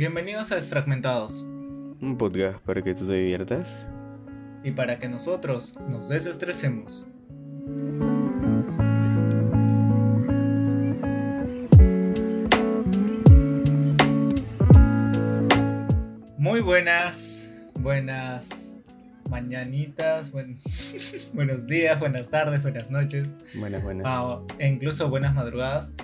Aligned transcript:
Bienvenidos 0.00 0.50
a 0.50 0.54
Desfragmentados. 0.54 1.42
Un 1.42 2.16
podcast 2.16 2.58
para 2.64 2.80
que 2.80 2.94
tú 2.94 3.06
te 3.06 3.12
diviertas. 3.12 3.86
Y 4.64 4.70
para 4.70 4.98
que 4.98 5.10
nosotros 5.10 5.76
nos 5.90 6.08
desestresemos. 6.08 7.06
Muy 16.38 16.62
buenas, 16.62 17.54
buenas 17.74 18.80
mañanitas, 19.28 20.32
buenos 21.34 21.66
días, 21.66 22.00
buenas 22.00 22.30
tardes, 22.30 22.62
buenas 22.62 22.90
noches. 22.90 23.34
Buenas, 23.54 23.82
buenas. 23.82 24.06
Ah, 24.08 24.40
e 24.58 24.66
incluso 24.66 25.10
buenas 25.10 25.34
madrugadas. 25.34 25.94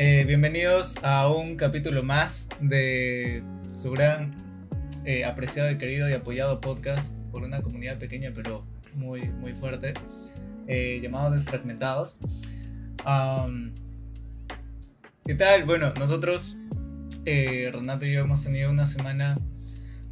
Eh, 0.00 0.22
bienvenidos 0.28 0.96
a 1.02 1.26
un 1.26 1.56
capítulo 1.56 2.04
más 2.04 2.48
de 2.60 3.42
su 3.74 3.90
gran 3.90 4.32
eh, 5.04 5.24
apreciado 5.24 5.72
y 5.72 5.76
querido 5.76 6.08
y 6.08 6.12
apoyado 6.12 6.60
podcast 6.60 7.20
por 7.32 7.42
una 7.42 7.62
comunidad 7.62 7.98
pequeña 7.98 8.30
pero 8.32 8.64
muy, 8.94 9.22
muy 9.22 9.54
fuerte 9.54 9.94
eh, 10.68 11.00
llamado 11.02 11.32
Desfragmentados. 11.32 12.16
¿Qué 15.26 15.34
tal? 15.34 15.64
Bueno, 15.64 15.92
nosotros, 15.94 16.56
Renato 17.24 18.06
y 18.06 18.12
yo 18.12 18.20
hemos 18.20 18.44
tenido 18.44 18.70
una 18.70 18.86
semana 18.86 19.36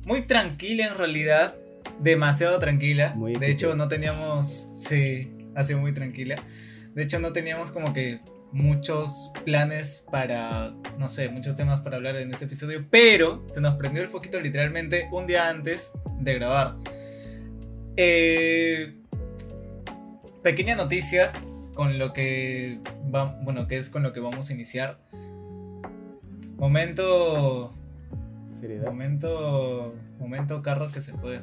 muy 0.02 0.22
tranquila 0.22 0.88
en 0.88 0.98
realidad, 0.98 1.54
demasiado 2.00 2.58
tranquila. 2.58 3.14
de 3.38 3.50
hecho, 3.52 3.76
no 3.76 3.86
teníamos, 3.86 4.48
sí, 4.72 5.30
ha 5.54 5.62
sido 5.62 5.78
muy 5.78 5.94
tranquila. 5.94 6.42
De 6.96 7.04
hecho, 7.04 7.20
no 7.20 7.32
teníamos 7.32 7.70
como 7.70 7.92
que 7.92 8.20
muchos 8.52 9.32
planes 9.44 10.06
para, 10.10 10.70
no 10.98 11.08
sé, 11.08 11.28
muchos 11.28 11.56
temas 11.56 11.80
para 11.80 11.96
hablar 11.96 12.16
en 12.16 12.32
este 12.32 12.46
episodio, 12.46 12.86
pero 12.90 13.44
se 13.48 13.60
nos 13.60 13.74
prendió 13.74 14.02
el 14.02 14.08
foquito 14.08 14.40
literalmente 14.40 15.08
un 15.12 15.26
día 15.26 15.48
antes 15.48 15.92
de 16.20 16.34
grabar. 16.34 16.76
Eh, 17.96 18.94
pequeña 20.42 20.76
noticia 20.76 21.32
con 21.74 21.98
lo 21.98 22.12
que 22.12 22.80
va, 23.14 23.38
bueno, 23.42 23.66
que 23.66 23.76
es 23.76 23.90
con 23.90 24.02
lo 24.02 24.12
que 24.12 24.20
vamos 24.20 24.50
a 24.50 24.54
iniciar. 24.54 24.98
Momento 26.56 27.74
Momento 28.84 29.94
momento 30.18 30.62
carro 30.62 30.90
que 30.92 31.00
se 31.00 31.12
fue 31.12 31.40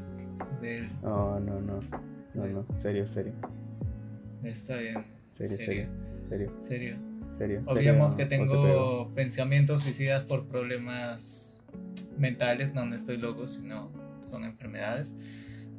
No, 1.02 1.40
no, 1.40 1.62
no. 1.62 1.80
No, 2.34 2.48
no, 2.48 2.66
serio, 2.78 3.06
serio. 3.06 3.34
Está 4.44 4.78
bien. 4.78 5.06
Serio, 5.32 5.58
serio. 5.58 5.66
Serio. 5.66 6.03
Serio. 6.34 6.52
Serio. 7.38 7.64
Obviamos 7.66 8.16
que 8.16 8.26
tengo 8.26 9.12
pensamientos 9.14 9.82
suicidas 9.82 10.24
por 10.24 10.48
problemas 10.48 11.64
mentales. 12.18 12.74
No, 12.74 12.86
no 12.86 12.96
estoy 12.96 13.18
loco, 13.18 13.48
sino 13.48 13.92
son 14.22 14.44
enfermedades. 14.44 15.18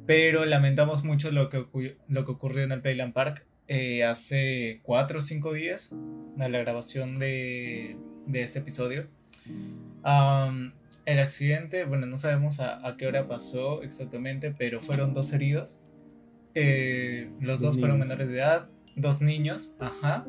Pero 0.05 0.45
lamentamos 0.45 1.03
mucho 1.03 1.31
lo 1.31 1.49
que, 1.49 1.65
lo 2.07 2.25
que 2.25 2.31
ocurrió 2.31 2.63
en 2.63 2.71
el 2.71 2.81
Playland 2.81 3.13
Park 3.13 3.45
eh, 3.67 4.03
hace 4.03 4.81
4 4.83 5.17
o 5.17 5.21
5 5.21 5.53
días, 5.53 5.95
de 6.35 6.49
la 6.49 6.59
grabación 6.59 7.17
de, 7.17 7.97
de 8.27 8.41
este 8.41 8.59
episodio. 8.59 9.07
el 11.05 11.19
accidente, 11.19 11.85
bueno, 11.85 12.05
no 12.05 12.17
sabemos 12.17 12.59
a, 12.59 12.87
a, 12.87 12.97
qué 12.97 13.07
hora 13.07 13.27
pasó 13.27 13.81
exactamente, 13.81 14.53
pero 14.55 14.79
fueron 14.79 15.13
dos 15.13 15.33
heridos. 15.33 15.81
Eh, 16.53 17.31
los 17.41 17.59
dos 17.59 17.79
fueron 17.79 17.99
menores 17.99 18.29
de 18.29 18.35
edad 18.35 18.69
dos 18.95 19.21
niños, 19.21 19.75
ajá. 19.79 20.25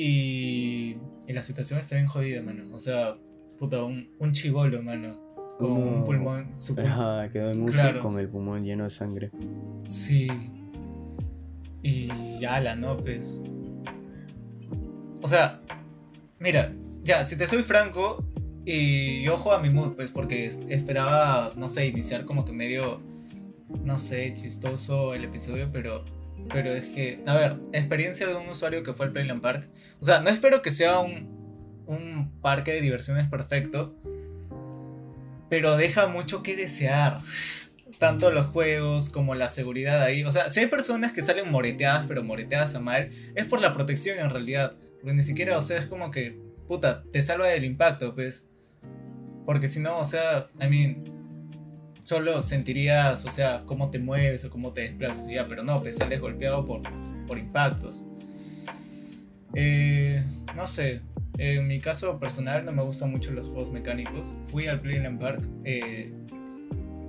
Y, 0.00 0.96
y 1.26 1.32
la 1.32 1.42
situación 1.42 1.80
está 1.80 1.96
bien 1.96 2.06
jodida, 2.06 2.40
mano. 2.40 2.62
O 2.72 2.78
sea, 2.78 3.18
puta, 3.58 3.82
un, 3.82 4.08
un 4.20 4.30
chivolo, 4.30 4.80
mano. 4.80 5.18
Con 5.58 5.72
un 5.72 6.04
pulmón 6.04 6.52
super... 6.56 6.86
Ajá, 6.86 7.28
quedó 7.32 7.50
en 7.50 7.66
claro. 7.66 8.00
con 8.00 8.16
el 8.16 8.28
pulmón 8.28 8.64
lleno 8.64 8.84
de 8.84 8.90
sangre. 8.90 9.32
Sí. 9.86 10.28
Y 11.82 12.44
ala, 12.44 12.76
¿no? 12.76 12.96
Pues. 12.96 13.42
O 15.20 15.26
sea, 15.26 15.62
mira, 16.38 16.72
ya, 17.02 17.24
si 17.24 17.36
te 17.36 17.48
soy 17.48 17.64
franco, 17.64 18.24
y 18.64 19.24
yo 19.24 19.34
ojo 19.34 19.52
a 19.52 19.58
mi 19.58 19.68
mood, 19.68 19.96
pues, 19.96 20.12
porque 20.12 20.46
esperaba, 20.68 21.54
no 21.56 21.66
sé, 21.66 21.88
iniciar 21.88 22.24
como 22.24 22.44
que 22.44 22.52
medio, 22.52 23.02
no 23.82 23.98
sé, 23.98 24.32
chistoso 24.34 25.12
el 25.12 25.24
episodio, 25.24 25.70
pero 25.72 26.04
pero 26.52 26.72
es 26.72 26.86
que, 26.86 27.22
a 27.26 27.34
ver, 27.34 27.56
experiencia 27.72 28.26
de 28.26 28.34
un 28.34 28.48
usuario 28.48 28.82
que 28.82 28.94
fue 28.94 29.06
al 29.06 29.12
Playland 29.12 29.42
Park. 29.42 29.68
O 30.00 30.04
sea, 30.04 30.20
no 30.20 30.30
espero 30.30 30.62
que 30.62 30.70
sea 30.70 31.00
un, 31.00 31.84
un 31.86 32.40
parque 32.40 32.72
de 32.72 32.80
diversiones 32.80 33.28
perfecto, 33.28 33.94
pero 35.48 35.76
deja 35.76 36.06
mucho 36.06 36.42
que 36.42 36.56
desear. 36.56 37.20
Tanto 37.98 38.30
los 38.30 38.46
juegos 38.46 39.10
como 39.10 39.34
la 39.34 39.48
seguridad 39.48 40.02
ahí. 40.02 40.22
O 40.22 40.30
sea, 40.30 40.48
si 40.48 40.60
hay 40.60 40.66
personas 40.66 41.12
que 41.12 41.22
salen 41.22 41.50
moreteadas, 41.50 42.04
pero 42.06 42.22
moreteadas 42.22 42.74
a 42.74 42.80
mal, 42.80 43.10
es 43.34 43.46
por 43.46 43.60
la 43.60 43.72
protección 43.72 44.18
en 44.18 44.30
realidad. 44.30 44.76
Porque 45.00 45.14
ni 45.14 45.22
siquiera, 45.22 45.56
o 45.58 45.62
sea, 45.62 45.78
es 45.78 45.86
como 45.86 46.10
que, 46.10 46.38
puta, 46.68 47.02
te 47.12 47.22
salva 47.22 47.46
del 47.46 47.64
impacto, 47.64 48.14
pues. 48.14 48.48
Porque 49.46 49.66
si 49.66 49.80
no, 49.80 49.98
o 49.98 50.04
sea, 50.04 50.48
I 50.60 50.68
mean, 50.68 51.17
solo 52.08 52.40
sentirías, 52.40 53.26
o 53.26 53.30
sea, 53.30 53.64
cómo 53.66 53.90
te 53.90 53.98
mueves 53.98 54.42
o 54.46 54.50
cómo 54.50 54.72
te 54.72 54.80
desplazas 54.80 55.28
y 55.28 55.34
ya, 55.34 55.46
pero 55.46 55.62
no, 55.62 55.82
pues 55.82 55.98
sales 55.98 56.22
golpeado 56.22 56.64
por, 56.64 56.80
por 57.26 57.36
impactos. 57.36 58.06
Eh, 59.52 60.24
no 60.56 60.66
sé, 60.66 61.02
en 61.36 61.68
mi 61.68 61.80
caso 61.80 62.18
personal 62.18 62.64
no 62.64 62.72
me 62.72 62.82
gustan 62.82 63.10
mucho 63.10 63.30
los 63.32 63.48
juegos 63.48 63.70
mecánicos. 63.70 64.38
Fui 64.44 64.68
al 64.68 64.80
Playland 64.80 65.20
Park, 65.20 65.46
eh, 65.64 66.10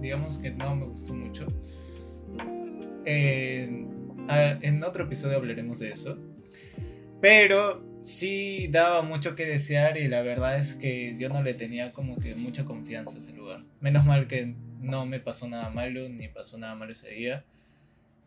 digamos 0.02 0.38
que 0.38 0.52
no 0.52 0.76
me 0.76 0.86
gustó 0.88 1.14
mucho. 1.14 1.48
en 3.06 4.84
otro 4.84 5.06
episodio 5.06 5.38
hablaremos 5.38 5.80
de 5.80 5.92
eso. 5.92 6.18
Pero 7.22 7.89
sí 8.02 8.68
daba 8.70 9.02
mucho 9.02 9.36
que 9.36 9.46
desear 9.46 9.98
y 9.98 10.08
la 10.08 10.22
verdad 10.22 10.58
es 10.58 10.76
que 10.76 11.16
yo 11.20 11.30
no 11.30 11.44
le 11.44 11.54
tenía 11.54 11.92
como 11.94 12.18
que 12.18 12.36
mucha 12.36 12.66
confianza 12.66 13.16
a 13.16 13.18
ese 13.18 13.34
lugar. 13.34 13.64
Menos 13.82 14.06
mal 14.06 14.28
que 14.28 14.56
no 14.82 15.06
me 15.06 15.20
pasó 15.20 15.48
nada 15.48 15.70
malo, 15.70 16.08
ni 16.10 16.28
pasó 16.28 16.58
nada 16.58 16.76
malo 16.76 16.92
ese 16.92 17.10
día. 17.10 17.44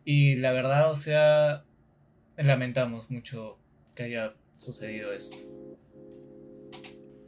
Y 0.05 0.37
la 0.37 0.53
verdad, 0.53 0.91
o 0.91 0.95
sea, 0.95 1.65
lamentamos 2.37 3.11
mucho 3.11 3.59
que 3.95 4.05
haya 4.05 4.35
sucedido 4.57 5.13
esto. 5.13 5.49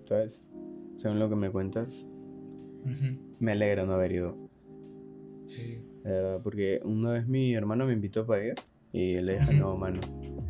¿Sabes? 0.07 0.41
Según 0.99 1.19
lo 1.19 1.29
que 1.29 1.37
me 1.37 1.51
cuentas, 1.51 2.07
me 3.39 3.53
alegra 3.53 3.87
no 3.87 3.95
haber 3.95 4.13
ido. 4.13 4.51
Sí. 5.47 5.79
porque 6.43 6.81
una 6.85 7.13
vez 7.13 7.27
mi 7.27 7.55
hermano 7.55 7.87
me 7.87 7.93
invitó 7.93 8.27
para 8.27 8.45
ir 8.47 8.55
y 8.93 9.21
le 9.21 9.39
dije, 9.39 9.55
no, 9.55 9.77
mano. 9.77 10.01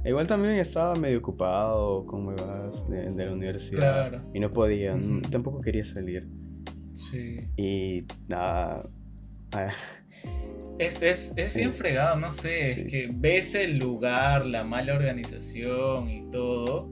Igual 0.04 0.26
también 0.26 0.54
estaba 0.54 0.94
medio 0.96 1.18
ocupado 1.18 2.04
con 2.06 2.26
huevas 2.26 2.86
de, 2.88 3.10
de 3.10 3.26
la 3.26 3.32
universidad. 3.32 4.22
Y 4.34 4.40
no 4.40 4.50
podía, 4.50 4.96
tampoco 5.30 5.60
quería 5.60 5.84
salir. 5.84 6.28
Sí. 6.92 7.48
Y 7.56 8.04
nada. 8.28 8.86
Ah, 9.52 9.70
es, 10.78 11.02
es, 11.02 11.32
es, 11.36 11.54
bien 11.54 11.72
fregado, 11.72 12.16
no 12.16 12.32
sé, 12.32 12.60
es 12.60 12.84
que 12.90 13.08
ves 13.12 13.54
el 13.54 13.78
lugar, 13.78 14.44
la 14.44 14.64
mala 14.64 14.94
organización 14.94 16.10
y 16.10 16.28
todo. 16.30 16.90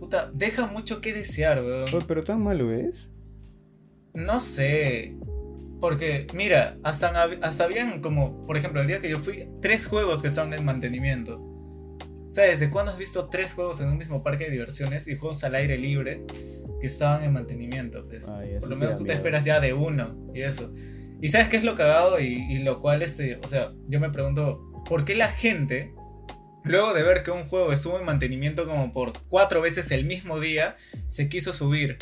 Puta, 0.00 0.30
deja 0.34 0.66
mucho 0.66 1.00
que 1.00 1.12
desear, 1.12 1.62
weón. 1.62 1.86
pero 2.08 2.24
tan 2.24 2.42
malo 2.42 2.72
es. 2.72 3.08
No 4.14 4.40
sé. 4.40 5.16
Porque, 5.80 6.26
mira, 6.34 6.76
hasta, 6.82 7.12
hasta 7.42 7.64
habían 7.64 8.00
como, 8.00 8.40
por 8.42 8.56
ejemplo, 8.56 8.80
el 8.80 8.88
día 8.88 9.00
que 9.00 9.10
yo 9.10 9.18
fui, 9.18 9.48
tres 9.60 9.86
juegos 9.86 10.22
que 10.22 10.28
estaban 10.28 10.52
en 10.52 10.64
mantenimiento. 10.64 11.51
O 12.32 12.34
sea, 12.34 12.44
¿desde 12.46 12.70
cuándo 12.70 12.92
has 12.92 12.96
visto 12.96 13.28
tres 13.28 13.52
juegos 13.52 13.82
en 13.82 13.90
un 13.90 13.98
mismo 13.98 14.22
parque 14.22 14.44
de 14.44 14.52
diversiones 14.52 15.06
y 15.06 15.16
juegos 15.16 15.44
al 15.44 15.54
aire 15.54 15.76
libre? 15.76 16.24
que 16.82 16.88
estaban 16.88 17.22
en 17.22 17.32
mantenimiento, 17.32 18.04
pues. 18.08 18.28
Por 18.58 18.68
lo 18.68 18.74
menos 18.74 18.98
tú 18.98 19.04
te 19.04 19.12
esperas 19.12 19.44
ya 19.44 19.60
de 19.60 19.72
uno 19.72 20.16
y 20.34 20.42
eso. 20.42 20.72
Y 21.20 21.28
sabes 21.28 21.48
qué 21.48 21.56
es 21.56 21.62
lo 21.62 21.76
cagado 21.76 22.18
y, 22.18 22.32
y 22.52 22.58
lo 22.58 22.80
cual, 22.80 23.02
este, 23.02 23.36
o 23.36 23.46
sea, 23.46 23.72
yo 23.86 24.00
me 24.00 24.10
pregunto, 24.10 24.82
¿por 24.88 25.04
qué 25.04 25.14
la 25.14 25.28
gente, 25.28 25.94
luego 26.64 26.92
de 26.92 27.04
ver 27.04 27.22
que 27.22 27.30
un 27.30 27.46
juego 27.46 27.70
estuvo 27.72 28.00
en 28.00 28.04
mantenimiento 28.04 28.66
como 28.66 28.90
por 28.90 29.12
cuatro 29.28 29.60
veces 29.60 29.92
el 29.92 30.04
mismo 30.06 30.40
día, 30.40 30.76
se 31.06 31.28
quiso 31.28 31.52
subir? 31.52 31.98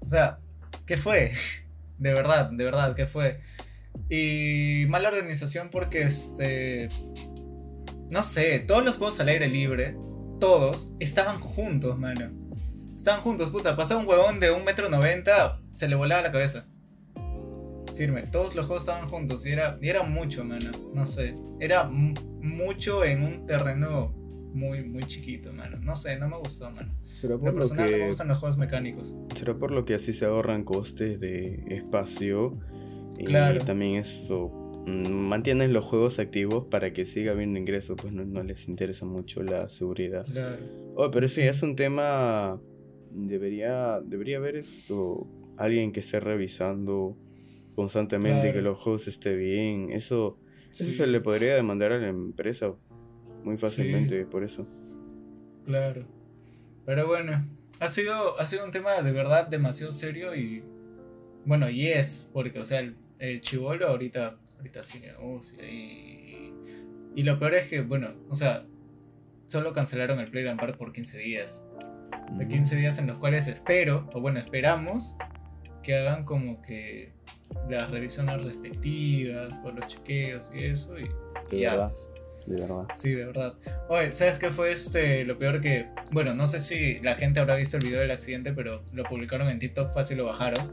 O 0.00 0.06
sea, 0.06 0.40
¿qué 0.86 0.98
fue? 0.98 1.30
De 1.98 2.12
verdad, 2.12 2.50
de 2.50 2.64
verdad, 2.64 2.94
¿qué 2.94 3.06
fue? 3.06 3.38
Y 4.10 4.84
mala 4.88 5.08
organización 5.08 5.70
porque, 5.70 6.02
este, 6.02 6.88
no 8.12 8.22
sé, 8.22 8.58
todos 8.60 8.84
los 8.84 8.98
juegos 8.98 9.18
al 9.20 9.28
aire 9.28 9.48
libre, 9.48 9.96
todos, 10.38 10.94
estaban 11.00 11.40
juntos, 11.40 11.98
mano. 11.98 12.30
Estaban 12.94 13.22
juntos, 13.22 13.48
puta. 13.48 13.74
Pasaba 13.74 14.02
un 14.02 14.06
huevón 14.06 14.38
de 14.38 14.50
un 14.50 14.64
metro 14.64 14.90
noventa, 14.90 15.60
se 15.74 15.88
le 15.88 15.96
volaba 15.96 16.20
la 16.20 16.30
cabeza. 16.30 16.68
Firme. 17.96 18.24
Todos 18.24 18.54
los 18.54 18.66
juegos 18.66 18.82
estaban 18.82 19.08
juntos 19.08 19.46
y 19.46 19.52
era, 19.52 19.78
y 19.80 19.88
era 19.88 20.02
mucho, 20.02 20.44
mano. 20.44 20.70
No 20.92 21.06
sé. 21.06 21.36
Era 21.58 21.84
mucho 21.84 23.02
en 23.02 23.24
un 23.24 23.46
terreno 23.46 24.14
muy, 24.52 24.84
muy 24.84 25.02
chiquito, 25.04 25.50
mano. 25.52 25.78
No 25.80 25.96
sé, 25.96 26.16
no 26.16 26.28
me 26.28 26.36
gustó, 26.36 26.70
mano. 26.70 26.94
¿Será 27.02 27.38
por 27.38 27.54
lo 27.54 27.66
que... 27.66 27.74
no 27.74 27.84
me 27.84 28.06
gustan 28.06 28.28
los 28.28 28.38
juegos 28.38 28.58
mecánicos. 28.58 29.16
¿Será 29.34 29.54
por 29.54 29.70
lo 29.70 29.86
que 29.86 29.94
así 29.94 30.12
se 30.12 30.26
ahorran 30.26 30.64
costes 30.64 31.18
de 31.18 31.64
espacio? 31.68 32.58
Claro. 33.24 33.56
Y 33.56 33.64
también 33.64 33.96
eso 33.96 34.61
mantienen 34.86 35.72
los 35.72 35.84
juegos 35.84 36.18
activos 36.18 36.66
para 36.70 36.92
que 36.92 37.04
siga 37.04 37.32
habiendo 37.32 37.58
ingresos, 37.58 37.96
pues 38.00 38.12
no, 38.12 38.42
les 38.42 38.68
interesa 38.68 39.06
mucho 39.06 39.42
la 39.42 39.68
seguridad. 39.68 40.26
Claro. 40.26 40.58
Oh, 40.96 41.10
pero 41.10 41.26
eso 41.26 41.40
ya 41.40 41.50
es 41.50 41.62
un 41.62 41.76
tema. 41.76 42.60
Debería, 43.10 44.00
debería 44.00 44.38
haber 44.38 44.56
esto. 44.56 45.26
Alguien 45.58 45.92
que 45.92 46.00
esté 46.00 46.18
revisando 46.18 47.16
constantemente 47.74 48.52
que 48.52 48.62
los 48.62 48.78
juegos 48.78 49.06
estén 49.08 49.38
bien. 49.38 49.90
Eso, 49.90 50.38
eso 50.70 50.84
se 50.84 51.06
le 51.06 51.20
podría 51.20 51.54
demandar 51.54 51.92
a 51.92 51.98
la 51.98 52.08
empresa 52.08 52.74
muy 53.44 53.56
fácilmente 53.58 54.24
por 54.24 54.44
eso. 54.44 54.66
Claro. 55.66 56.06
Pero 56.86 57.06
bueno, 57.06 57.46
ha 57.80 57.88
sido, 57.88 58.38
ha 58.40 58.46
sido 58.46 58.64
un 58.64 58.72
tema 58.72 59.02
de 59.02 59.12
verdad 59.12 59.48
demasiado 59.48 59.92
serio 59.92 60.34
y 60.34 60.62
bueno, 61.44 61.68
y 61.68 61.88
es, 61.88 62.28
porque 62.32 62.58
o 62.60 62.64
sea, 62.64 62.80
el, 62.80 62.96
el 63.18 63.40
chivolo 63.40 63.88
ahorita, 63.88 64.38
ahorita 64.62 64.82
sí 64.82 65.02
y, 65.60 66.52
y 67.14 67.22
lo 67.24 67.38
peor 67.38 67.54
es 67.54 67.66
que, 67.66 67.82
bueno, 67.82 68.10
o 68.28 68.34
sea, 68.34 68.64
solo 69.46 69.72
cancelaron 69.72 70.20
el 70.20 70.30
Playground 70.30 70.60
Park 70.60 70.78
por 70.78 70.92
15 70.92 71.18
días. 71.18 71.66
De 72.32 72.48
15 72.48 72.76
días 72.76 72.98
en 72.98 73.08
los 73.08 73.18
cuales 73.18 73.46
espero, 73.48 74.08
o 74.14 74.20
bueno, 74.20 74.38
esperamos 74.38 75.16
que 75.82 75.96
hagan 75.96 76.24
como 76.24 76.62
que 76.62 77.12
las 77.68 77.90
revisiones 77.90 78.42
respectivas, 78.42 79.60
todos 79.60 79.74
los 79.74 79.86
chequeos 79.88 80.50
y 80.54 80.64
eso, 80.64 80.94
y, 80.98 81.60
ya. 81.60 81.88
Pues. 81.88 82.08
De 82.46 82.60
verdad. 82.60 82.86
Sí, 82.94 83.10
de 83.12 83.26
verdad. 83.26 83.54
Oye, 83.88 84.12
¿sabes 84.12 84.38
qué 84.38 84.50
fue 84.50 84.72
este 84.72 85.24
lo 85.24 85.38
peor 85.38 85.60
que. 85.60 85.86
Bueno, 86.10 86.34
no 86.34 86.46
sé 86.46 86.58
si 86.58 86.98
la 87.00 87.14
gente 87.14 87.38
habrá 87.38 87.54
visto 87.54 87.76
el 87.76 87.84
video 87.84 88.00
del 88.00 88.10
accidente, 88.10 88.52
pero 88.52 88.82
lo 88.92 89.04
publicaron 89.04 89.48
en 89.48 89.58
TikTok, 89.58 89.92
fácil 89.92 90.18
lo 90.18 90.24
bajaron. 90.24 90.72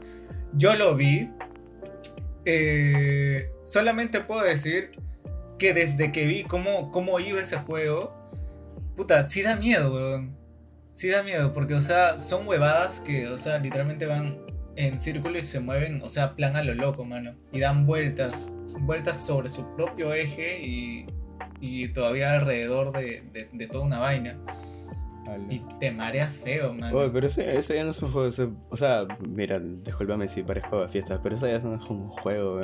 Yo 0.54 0.74
lo 0.74 0.96
vi. 0.96 1.28
Eh, 2.44 3.50
solamente 3.64 4.20
puedo 4.20 4.42
decir 4.42 4.92
que 5.58 5.74
desde 5.74 6.12
que 6.12 6.26
vi 6.26 6.44
cómo, 6.44 6.90
cómo 6.90 7.20
iba 7.20 7.40
ese 7.40 7.56
juego, 7.58 8.14
puta, 8.96 9.26
sí 9.28 9.42
da 9.42 9.56
miedo, 9.56 9.92
weón. 9.92 10.36
Sí 10.92 11.08
da 11.08 11.22
miedo, 11.22 11.52
porque, 11.52 11.74
o 11.74 11.80
sea, 11.80 12.18
son 12.18 12.46
huevadas 12.46 13.00
que, 13.00 13.28
o 13.28 13.36
sea, 13.36 13.58
literalmente 13.58 14.06
van 14.06 14.38
en 14.76 14.98
círculo 14.98 15.38
y 15.38 15.42
se 15.42 15.60
mueven, 15.60 16.02
o 16.02 16.08
sea, 16.08 16.34
plan 16.34 16.56
a 16.56 16.62
lo 16.62 16.74
loco, 16.74 17.04
mano. 17.04 17.34
Y 17.52 17.60
dan 17.60 17.86
vueltas, 17.86 18.48
vueltas 18.80 19.24
sobre 19.24 19.48
su 19.48 19.64
propio 19.76 20.12
eje 20.12 20.60
y 20.60 21.06
y 21.60 21.88
todavía 21.88 22.32
alrededor 22.34 22.92
de, 22.92 23.48
de, 23.52 23.66
toda 23.66 23.84
una 23.84 23.98
vaina. 23.98 24.38
Y 25.48 25.60
te 25.78 25.90
marea 25.90 26.28
feo, 26.28 26.72
man. 26.74 26.92
pero 27.12 27.26
ese, 27.26 27.62
ya 27.74 27.84
no 27.84 27.90
es 27.90 28.02
un 28.02 28.12
juego. 28.12 28.28
o 28.68 28.76
sea, 28.76 29.06
mira, 29.20 29.58
discúlpame 29.58 30.28
si 30.28 30.42
parezco 30.42 30.82
a 30.82 30.88
fiesta, 30.88 31.20
pero 31.22 31.36
eso 31.36 31.46
ya 31.46 31.58
no 31.60 31.74
es 31.74 31.84
un 31.90 32.08
juego, 32.08 32.60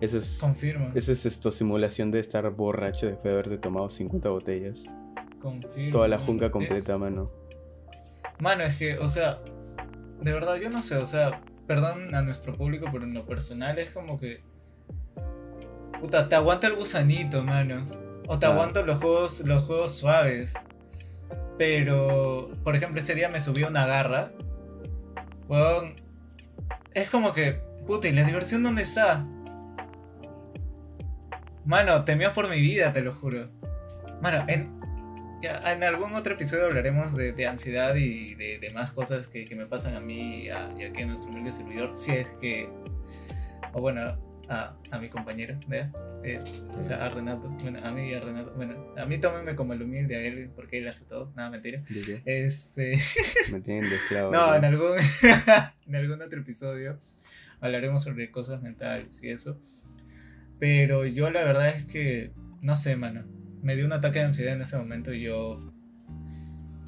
Eso 0.00 0.18
es. 0.18 0.38
Confirmo. 0.40 0.90
Eso 0.94 1.12
es 1.12 1.26
esto, 1.26 1.50
simulación 1.50 2.10
de 2.10 2.20
estar 2.20 2.48
borracho 2.50 3.06
después 3.06 3.24
de 3.24 3.30
haberte 3.32 3.58
tomado 3.58 3.88
50 3.88 4.28
botellas. 4.28 4.84
Confirmo. 5.40 5.90
Toda 5.90 6.08
la 6.08 6.18
junca 6.18 6.50
completa, 6.50 6.96
mano. 6.98 7.30
Mano, 8.38 8.64
es 8.64 8.76
que, 8.76 8.98
o 8.98 9.08
sea, 9.08 9.40
de 10.20 10.32
verdad 10.32 10.56
yo 10.56 10.70
no 10.70 10.82
sé, 10.82 10.96
o 10.96 11.06
sea, 11.06 11.40
perdón 11.66 12.14
a 12.14 12.22
nuestro 12.22 12.56
público, 12.56 12.86
pero 12.92 13.04
en 13.04 13.14
lo 13.14 13.26
personal 13.26 13.78
es 13.78 13.90
como 13.90 14.18
que. 14.18 14.42
Puta, 16.00 16.28
te 16.28 16.34
aguanta 16.34 16.66
el 16.66 16.74
gusanito, 16.74 17.42
mano. 17.42 17.84
O 18.26 18.38
te 18.38 18.46
aguanto 18.46 18.84
los 18.84 18.98
juegos, 18.98 19.40
los 19.40 19.64
juegos 19.64 19.94
suaves. 19.94 20.54
Pero, 21.58 22.50
por 22.64 22.74
ejemplo, 22.74 22.98
ese 22.98 23.14
día 23.14 23.28
me 23.28 23.40
subió 23.40 23.68
una 23.68 23.86
garra. 23.86 24.32
Es 26.92 27.10
como 27.10 27.32
que, 27.32 27.60
puta, 27.86 28.08
¿y 28.08 28.12
la 28.12 28.24
diversión 28.24 28.62
dónde 28.62 28.82
está? 28.82 29.26
Mano, 31.64 32.04
temió 32.04 32.32
por 32.32 32.48
mi 32.48 32.60
vida, 32.60 32.92
te 32.92 33.02
lo 33.02 33.14
juro. 33.14 33.48
Mano, 34.20 34.44
en, 34.48 34.80
en 35.42 35.84
algún 35.84 36.14
otro 36.14 36.34
episodio 36.34 36.66
hablaremos 36.66 37.14
de, 37.14 37.46
ansiedad 37.46 37.94
y 37.94 38.34
de, 38.34 38.58
demás 38.58 38.92
cosas 38.92 39.28
que, 39.28 39.48
me 39.54 39.66
pasan 39.66 39.94
a 39.94 40.00
mí 40.00 40.44
y, 40.44 40.48
a, 40.50 40.66
a 40.66 41.06
nuestro 41.06 41.30
humilde 41.30 41.52
servidor. 41.52 41.96
Si 41.96 42.12
es 42.12 42.32
que. 42.40 42.68
O 43.72 43.80
bueno, 43.80 44.16
a, 44.48 44.76
a 44.90 44.98
mi 44.98 45.08
compañero, 45.08 45.58
¿ve? 45.68 45.88
Eh, 46.22 46.42
o 46.76 46.82
sea, 46.82 47.04
a 47.04 47.08
Renato. 47.10 47.48
Bueno, 47.62 47.78
a 47.82 47.90
mí 47.92 48.10
y 48.10 48.14
a 48.14 48.20
Renato. 48.20 48.52
Bueno, 48.56 48.94
a 48.96 49.04
mí 49.04 49.18
tómenme 49.18 49.54
como 49.54 49.72
el 49.72 49.82
humilde 49.82 50.16
a 50.16 50.20
él, 50.20 50.50
porque 50.54 50.78
él 50.78 50.88
hace 50.88 51.04
todo. 51.04 51.32
Nada, 51.36 51.50
mentira. 51.50 51.82
Este. 52.24 52.98
Me 53.52 53.60
tienen 53.60 53.88
de 53.88 53.96
esclavo. 53.96 54.32
No, 54.32 54.54
en 54.54 54.64
algún, 54.64 54.96
en 55.86 55.96
algún 55.96 56.22
otro 56.22 56.40
episodio 56.40 56.98
hablaremos 57.60 58.02
sobre 58.02 58.30
cosas 58.30 58.62
mentales 58.62 59.22
y 59.22 59.30
eso. 59.30 59.60
Pero 60.58 61.04
yo 61.04 61.30
la 61.30 61.44
verdad 61.44 61.68
es 61.68 61.84
que, 61.84 62.32
no 62.62 62.76
sé, 62.76 62.96
mano. 62.96 63.24
Me 63.62 63.76
dio 63.76 63.86
un 63.86 63.92
ataque 63.92 64.18
de 64.18 64.26
ansiedad 64.26 64.54
en 64.54 64.62
ese 64.62 64.76
momento 64.76 65.12
y 65.12 65.22
yo. 65.22 65.72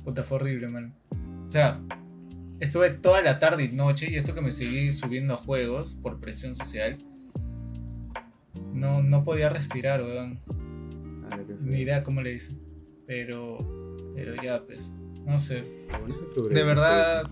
Puta, 0.05 0.23
fue 0.23 0.37
horrible, 0.37 0.69
mano. 0.69 0.94
O 1.44 1.49
sea, 1.49 1.81
estuve 2.61 2.91
toda 2.91 3.23
la 3.23 3.38
tarde 3.38 3.64
y 3.64 3.69
noche 3.69 4.11
y 4.11 4.17
eso 4.17 4.35
que 4.35 4.41
me 4.41 4.53
seguí 4.53 4.93
subiendo 4.93 5.37
juegos 5.37 5.99
por 6.03 6.20
presión 6.20 6.55
social 6.55 6.99
no, 8.76 9.02
no 9.02 9.25
podía 9.25 9.49
respirar, 9.49 10.02
weón. 10.02 10.40
Ah, 11.31 11.38
Ni 11.61 11.81
idea 11.81 12.02
cómo 12.02 12.23
le 12.23 12.34
hice. 12.34 12.55
Pero, 13.06 13.58
pero 14.14 14.34
ya, 14.43 14.64
pues, 14.64 14.94
no 15.25 15.38
sé. 15.38 15.64
De 16.50 16.62
verdad, 16.62 17.31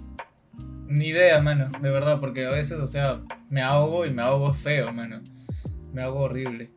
ni 0.88 1.08
idea, 1.08 1.40
mano. 1.40 1.70
De 1.80 1.90
verdad, 1.90 2.20
porque 2.20 2.46
a 2.46 2.50
veces, 2.50 2.78
o 2.78 2.86
sea, 2.86 3.22
me 3.50 3.62
ahogo 3.62 4.06
y 4.06 4.10
me 4.10 4.22
ahogo 4.22 4.52
feo, 4.52 4.92
mano. 4.92 5.20
Me 5.92 6.02
ahogo 6.02 6.20
horrible. 6.20 6.70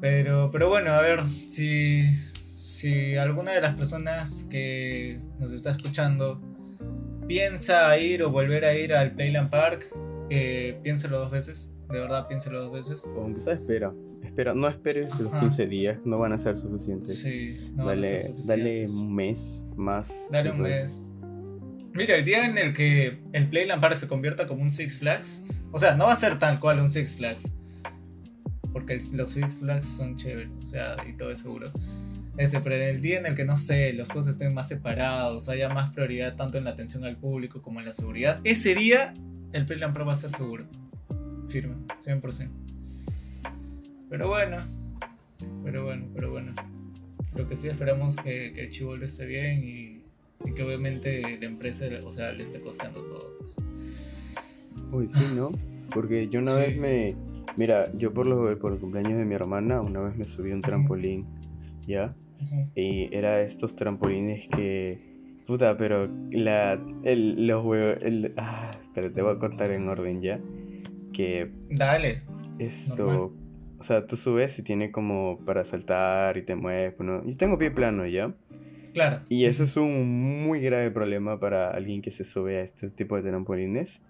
Pero, 0.00 0.50
pero 0.50 0.68
bueno, 0.68 0.92
a 0.92 1.02
ver, 1.02 1.26
si, 1.26 2.14
si 2.14 3.16
alguna 3.16 3.52
de 3.52 3.60
las 3.60 3.74
personas 3.74 4.46
que 4.48 5.20
nos 5.38 5.52
está 5.52 5.72
escuchando 5.72 6.40
piensa 7.26 7.98
ir 7.98 8.22
o 8.22 8.30
volver 8.30 8.64
a 8.64 8.74
ir 8.74 8.94
al 8.94 9.12
Playland 9.12 9.50
Park, 9.50 9.86
eh, 10.30 10.78
piénselo 10.82 11.18
dos 11.18 11.30
veces 11.30 11.74
de 11.90 12.00
verdad 12.00 12.26
piénselo 12.28 12.60
dos 12.62 12.72
veces. 12.72 13.10
O 13.16 13.22
aunque 13.22 13.40
sea, 13.40 13.54
espera. 13.54 13.92
Espera, 14.22 14.54
no 14.54 14.68
esperes 14.68 15.18
los 15.20 15.32
15 15.32 15.66
días, 15.66 15.98
no 16.04 16.18
van 16.18 16.32
a 16.32 16.38
ser 16.38 16.56
suficientes. 16.56 17.20
Sí, 17.20 17.56
no 17.76 17.86
dale, 17.86 18.08
van 18.08 18.16
a 18.16 18.20
ser 18.20 18.30
suficientes. 18.30 18.46
Dale 18.48 18.86
un 18.90 19.14
mes 19.14 19.66
más. 19.76 20.28
Dale 20.30 20.50
un 20.50 20.60
mes. 20.60 21.02
Mira, 21.94 22.16
el 22.16 22.24
día 22.24 22.44
en 22.44 22.58
el 22.58 22.74
que 22.74 23.18
el 23.32 23.48
Playland 23.48 23.80
Park 23.80 23.96
se 23.96 24.06
convierta 24.06 24.46
como 24.46 24.62
un 24.62 24.70
Six 24.70 24.98
Flags, 24.98 25.44
o 25.72 25.78
sea, 25.78 25.94
no 25.94 26.06
va 26.06 26.12
a 26.12 26.16
ser 26.16 26.38
tal 26.38 26.60
cual 26.60 26.78
un 26.78 26.88
Six 26.88 27.16
Flags, 27.16 27.52
porque 28.72 28.98
los 29.14 29.30
Six 29.30 29.56
Flags 29.56 29.88
son 29.88 30.14
chéveres, 30.16 30.50
o 30.60 30.62
sea, 30.62 30.96
y 31.08 31.16
todo 31.16 31.30
es 31.30 31.38
seguro. 31.38 31.72
Ese, 32.36 32.60
pero 32.60 32.76
el 32.76 33.00
día 33.00 33.18
en 33.18 33.26
el 33.26 33.34
que, 33.34 33.44
no 33.44 33.56
sé, 33.56 33.92
los 33.94 34.06
juegos 34.06 34.28
estén 34.28 34.54
más 34.54 34.68
separados, 34.68 35.48
haya 35.48 35.68
más 35.70 35.92
prioridad 35.92 36.36
tanto 36.36 36.58
en 36.58 36.64
la 36.64 36.70
atención 36.70 37.04
al 37.04 37.16
público 37.16 37.62
como 37.62 37.80
en 37.80 37.86
la 37.86 37.92
seguridad, 37.92 38.40
ese 38.44 38.76
día 38.76 39.14
el 39.52 39.66
Playland 39.66 39.94
Park 39.94 40.06
va 40.06 40.12
a 40.12 40.16
ser 40.16 40.30
seguro 40.30 40.66
firme, 41.48 41.74
100%. 41.98 42.48
Pero 44.10 44.28
bueno, 44.28 44.64
pero 45.64 45.84
bueno, 45.84 46.06
pero 46.14 46.30
bueno. 46.30 46.54
Lo 47.34 47.48
que 47.48 47.56
sí 47.56 47.68
esperamos 47.68 48.16
que, 48.16 48.52
que 48.54 48.62
el 48.62 48.70
chivolo 48.70 49.04
esté 49.04 49.26
bien 49.26 49.62
y, 49.62 50.04
que 50.54 50.62
obviamente 50.62 51.20
la 51.38 51.46
empresa, 51.46 51.86
o 52.04 52.10
sea, 52.10 52.32
le 52.32 52.42
esté 52.42 52.60
costando 52.60 53.02
todo. 53.02 53.36
Pues. 53.38 53.56
Uy, 54.92 55.06
sí, 55.06 55.24
¿no? 55.36 55.50
Porque 55.92 56.28
yo 56.28 56.40
una 56.40 56.54
vez 56.54 56.76
me... 56.78 57.16
Mira, 57.56 57.90
yo 57.96 58.12
por, 58.12 58.26
lo, 58.26 58.58
por 58.58 58.72
el 58.72 58.78
cumpleaños 58.78 59.18
de 59.18 59.24
mi 59.24 59.34
hermana, 59.34 59.80
una 59.80 60.00
vez 60.00 60.16
me 60.16 60.26
subí 60.26 60.52
a 60.52 60.54
un 60.54 60.62
trampolín, 60.62 61.26
¿ya? 61.86 62.14
Y 62.74 63.14
era 63.14 63.42
estos 63.42 63.74
trampolines 63.74 64.48
que... 64.48 65.06
Puta, 65.46 65.76
pero 65.76 66.08
la, 66.30 66.80
el, 67.04 67.46
los 67.46 67.64
huevos... 67.64 68.02
El, 68.02 68.32
ah, 68.36 68.70
pero 68.94 69.12
te 69.12 69.22
voy 69.22 69.34
a 69.34 69.38
cortar 69.38 69.70
en 69.72 69.88
orden 69.88 70.20
ya 70.20 70.40
que... 71.18 71.50
Dale. 71.70 72.22
Esto... 72.60 73.34
O 73.80 73.82
sea, 73.82 74.06
tú 74.06 74.16
subes 74.16 74.58
y 74.58 74.64
tiene 74.64 74.90
como 74.90 75.38
para 75.44 75.64
saltar 75.64 76.36
y 76.36 76.42
te 76.42 76.56
mueves. 76.56 76.96
Bueno, 76.96 77.22
yo 77.24 77.36
tengo 77.36 77.58
pie 77.58 77.70
plano 77.70 78.06
ya. 78.06 78.34
Claro. 78.92 79.20
Y 79.28 79.44
eso 79.44 79.62
es 79.64 79.76
un 79.76 80.44
muy 80.44 80.60
grave 80.60 80.90
problema 80.90 81.38
para 81.38 81.70
alguien 81.70 82.02
que 82.02 82.10
se 82.10 82.24
sube 82.24 82.58
a 82.58 82.62
este 82.62 82.90
tipo 82.90 83.14
de 83.14 83.22
trampolines. 83.22 84.02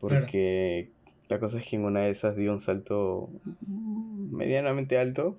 Porque 0.00 0.90
la 1.28 1.38
cosa 1.38 1.60
es 1.60 1.68
que 1.68 1.76
en 1.76 1.84
una 1.84 2.00
de 2.00 2.10
esas 2.10 2.34
dio 2.34 2.52
un 2.52 2.58
salto 2.58 3.30
medianamente 3.66 4.98
alto. 4.98 5.38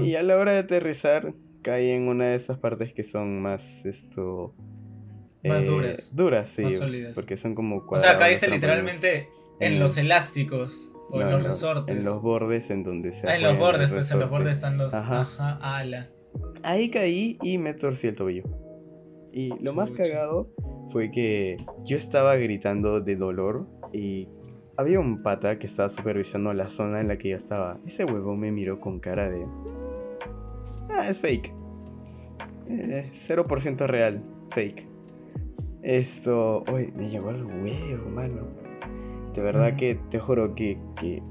Y 0.00 0.14
a 0.14 0.22
la 0.22 0.38
hora 0.38 0.52
de 0.52 0.60
aterrizar 0.60 1.34
cae 1.60 1.94
en 1.94 2.08
una 2.08 2.28
de 2.28 2.34
esas 2.34 2.58
partes 2.58 2.94
que 2.94 3.04
son 3.04 3.42
más 3.42 3.84
esto... 3.84 4.54
Más 5.44 5.64
eh, 5.64 5.66
duras. 5.66 6.16
Duras, 6.16 6.48
sí. 6.48 6.64
Porque 7.14 7.36
son 7.36 7.54
como 7.54 7.84
O 7.86 7.98
sea, 7.98 8.16
caíste 8.16 8.48
literalmente 8.48 9.28
en 9.60 9.78
los 9.78 9.96
elásticos 9.96 10.90
o 11.10 11.20
en 11.20 11.30
los 11.30 11.42
resortes. 11.42 11.96
En 11.96 12.04
los 12.04 12.22
bordes 12.22 12.70
en 12.70 12.82
donde 12.82 13.12
se. 13.12 13.28
Ah, 13.28 13.36
en 13.36 13.42
los 13.42 13.58
bordes, 13.58 13.90
pues 13.90 14.10
en 14.10 14.20
los 14.20 14.30
bordes 14.30 14.52
están 14.52 14.78
los. 14.78 14.94
Ajá, 14.94 15.58
ala. 15.60 16.10
ahí 16.62 16.90
caí 16.90 17.38
y 17.42 17.58
me 17.58 17.74
torcí 17.74 18.08
el 18.08 18.16
tobillo. 18.16 18.44
Y 19.32 19.50
lo 19.62 19.72
más 19.74 19.90
cagado 19.92 20.48
fue 20.88 21.10
que 21.10 21.56
yo 21.84 21.96
estaba 21.96 22.34
gritando 22.36 23.00
de 23.00 23.14
dolor 23.14 23.68
y 23.92 24.28
había 24.76 24.98
un 24.98 25.22
pata 25.22 25.58
que 25.58 25.66
estaba 25.66 25.88
supervisando 25.88 26.52
la 26.52 26.68
zona 26.68 27.00
en 27.00 27.08
la 27.08 27.18
que 27.18 27.30
yo 27.30 27.36
estaba. 27.36 27.78
Ese 27.86 28.04
huevón 28.04 28.40
me 28.40 28.50
miró 28.50 28.80
con 28.80 28.98
cara 28.98 29.28
de... 29.28 29.46
Ah, 30.90 31.08
es 31.08 31.20
fake. 31.20 31.54
0% 32.68 33.80
eh, 33.80 33.86
real, 33.86 34.24
fake. 34.52 34.88
Esto, 35.82 36.64
uy, 36.72 36.92
me 36.96 37.08
llegó 37.08 37.30
al 37.30 37.44
huevo, 37.44 38.08
mano. 38.10 38.59
De 39.34 39.42
verdad 39.42 39.76
que 39.76 39.94
te 40.10 40.18
juro 40.18 40.54
que, 40.54 40.78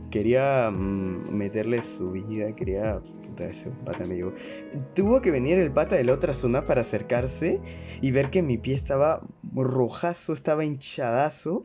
quería 0.09 0.69
mm, 0.71 1.31
meterle 1.31 1.81
su 1.81 2.11
vida, 2.11 2.55
quería... 2.55 3.01
Puta, 3.01 3.45
ese 3.45 3.71
pata 3.85 4.05
me 4.05 4.15
llegó. 4.15 4.33
Tuvo 4.95 5.21
que 5.21 5.31
venir 5.31 5.57
el 5.57 5.71
pata 5.71 5.97
de 5.97 6.05
la 6.05 6.13
otra 6.13 6.33
zona 6.33 6.65
para 6.65 6.81
acercarse 6.81 7.59
y 8.01 8.11
ver 8.11 8.29
que 8.29 8.41
mi 8.41 8.57
pie 8.57 8.73
estaba 8.73 9.21
rojazo, 9.53 10.33
estaba 10.33 10.63
hinchadazo. 10.63 11.63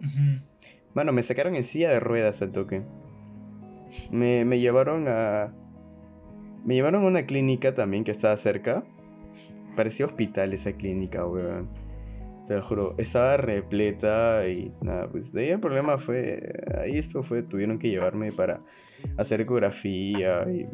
Mano, 0.95 1.13
me 1.13 1.23
sacaron 1.23 1.55
en 1.55 1.65
silla 1.65 1.91
de 1.91 2.01
ruedas 2.01 2.43
al 2.43 2.51
toque. 2.51 2.83
Me, 4.11 4.45
me 4.45 4.59
llevaron 4.59 5.07
a... 5.09 5.55
Me 6.65 6.75
llevaron 6.75 7.05
a 7.05 7.07
una 7.07 7.27
clínica 7.27 7.75
también 7.75 8.05
que 8.05 8.11
estaba 8.11 8.37
cerca. 8.37 8.85
Parecía 9.77 10.07
hospital 10.07 10.53
esa 10.53 10.73
clínica, 10.73 11.27
weón. 11.27 11.84
Te 12.47 12.55
lo 12.55 12.63
juro, 12.63 12.95
estaba 12.99 13.37
repleta 13.39 14.47
y 14.47 14.71
nada, 14.83 15.09
pues 15.09 15.33
de 15.33 15.45
ahí 15.45 15.51
el 15.51 15.61
problema 15.61 15.97
fue, 15.97 16.41
ahí 16.79 16.99
esto 16.99 17.23
fue, 17.23 17.43
tuvieron 17.43 17.79
que 17.79 17.89
llevarme 17.89 18.33
para 18.33 18.61
hacer 19.17 19.41
ecografía 19.41 20.45
y 20.51 20.67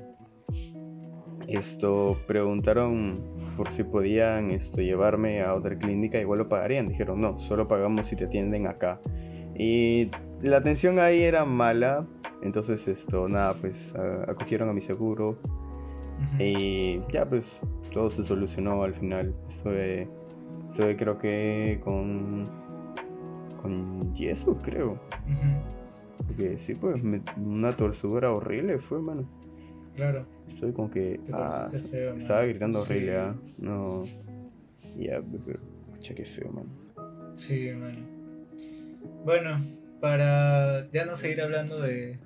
esto, 1.46 2.16
preguntaron 2.26 3.20
por 3.56 3.68
si 3.68 3.84
podían 3.84 4.50
esto, 4.50 4.80
llevarme 4.80 5.42
a 5.42 5.54
otra 5.54 5.76
clínica, 5.76 6.20
igual 6.20 6.40
lo 6.40 6.48
pagarían, 6.48 6.88
dijeron 6.88 7.20
no, 7.20 7.38
solo 7.38 7.66
pagamos 7.66 8.06
si 8.06 8.16
te 8.16 8.24
atienden 8.24 8.66
acá. 8.66 9.00
Y 9.56 10.10
la 10.42 10.58
atención 10.58 10.98
ahí 10.98 11.22
era 11.22 11.44
mala, 11.44 12.06
entonces 12.42 12.88
esto, 12.88 13.28
nada, 13.28 13.54
pues 13.54 13.94
acogieron 14.28 14.68
a 14.68 14.72
mi 14.72 14.80
seguro 14.80 15.38
y 16.38 17.00
ya 17.10 17.28
pues 17.28 17.60
todo 17.92 18.10
se 18.10 18.22
solucionó 18.22 18.82
al 18.82 18.94
final. 18.94 19.34
Estuve, 19.48 20.08
estuve 20.70 20.96
creo 20.96 21.18
que 21.18 21.80
con, 21.82 22.48
con 23.60 24.14
yeso, 24.14 24.56
creo. 24.62 24.98
Porque 26.26 26.58
sí, 26.58 26.74
pues 26.74 27.02
una 27.36 27.76
torcedura 27.76 28.32
horrible 28.32 28.78
fue, 28.78 29.00
mano. 29.00 29.28
Claro. 29.96 30.26
Estoy 30.46 30.72
como 30.72 30.90
que... 30.90 31.20
Ah, 31.32 31.68
estaba 32.16 32.44
gritando 32.44 32.82
horrible, 32.82 33.18
¿ah? 33.18 33.36
No... 33.58 34.04
Ya, 34.96 35.22
pero... 35.44 35.60
Pucha, 35.92 36.14
qué 36.14 36.24
feo, 36.24 36.50
mano. 36.52 36.70
Sí, 37.34 37.70
mano. 37.72 37.98
Bueno, 39.24 39.60
para 40.00 40.90
ya 40.90 41.04
no 41.04 41.14
seguir 41.14 41.42
hablando 41.42 41.80
de, 41.80 42.18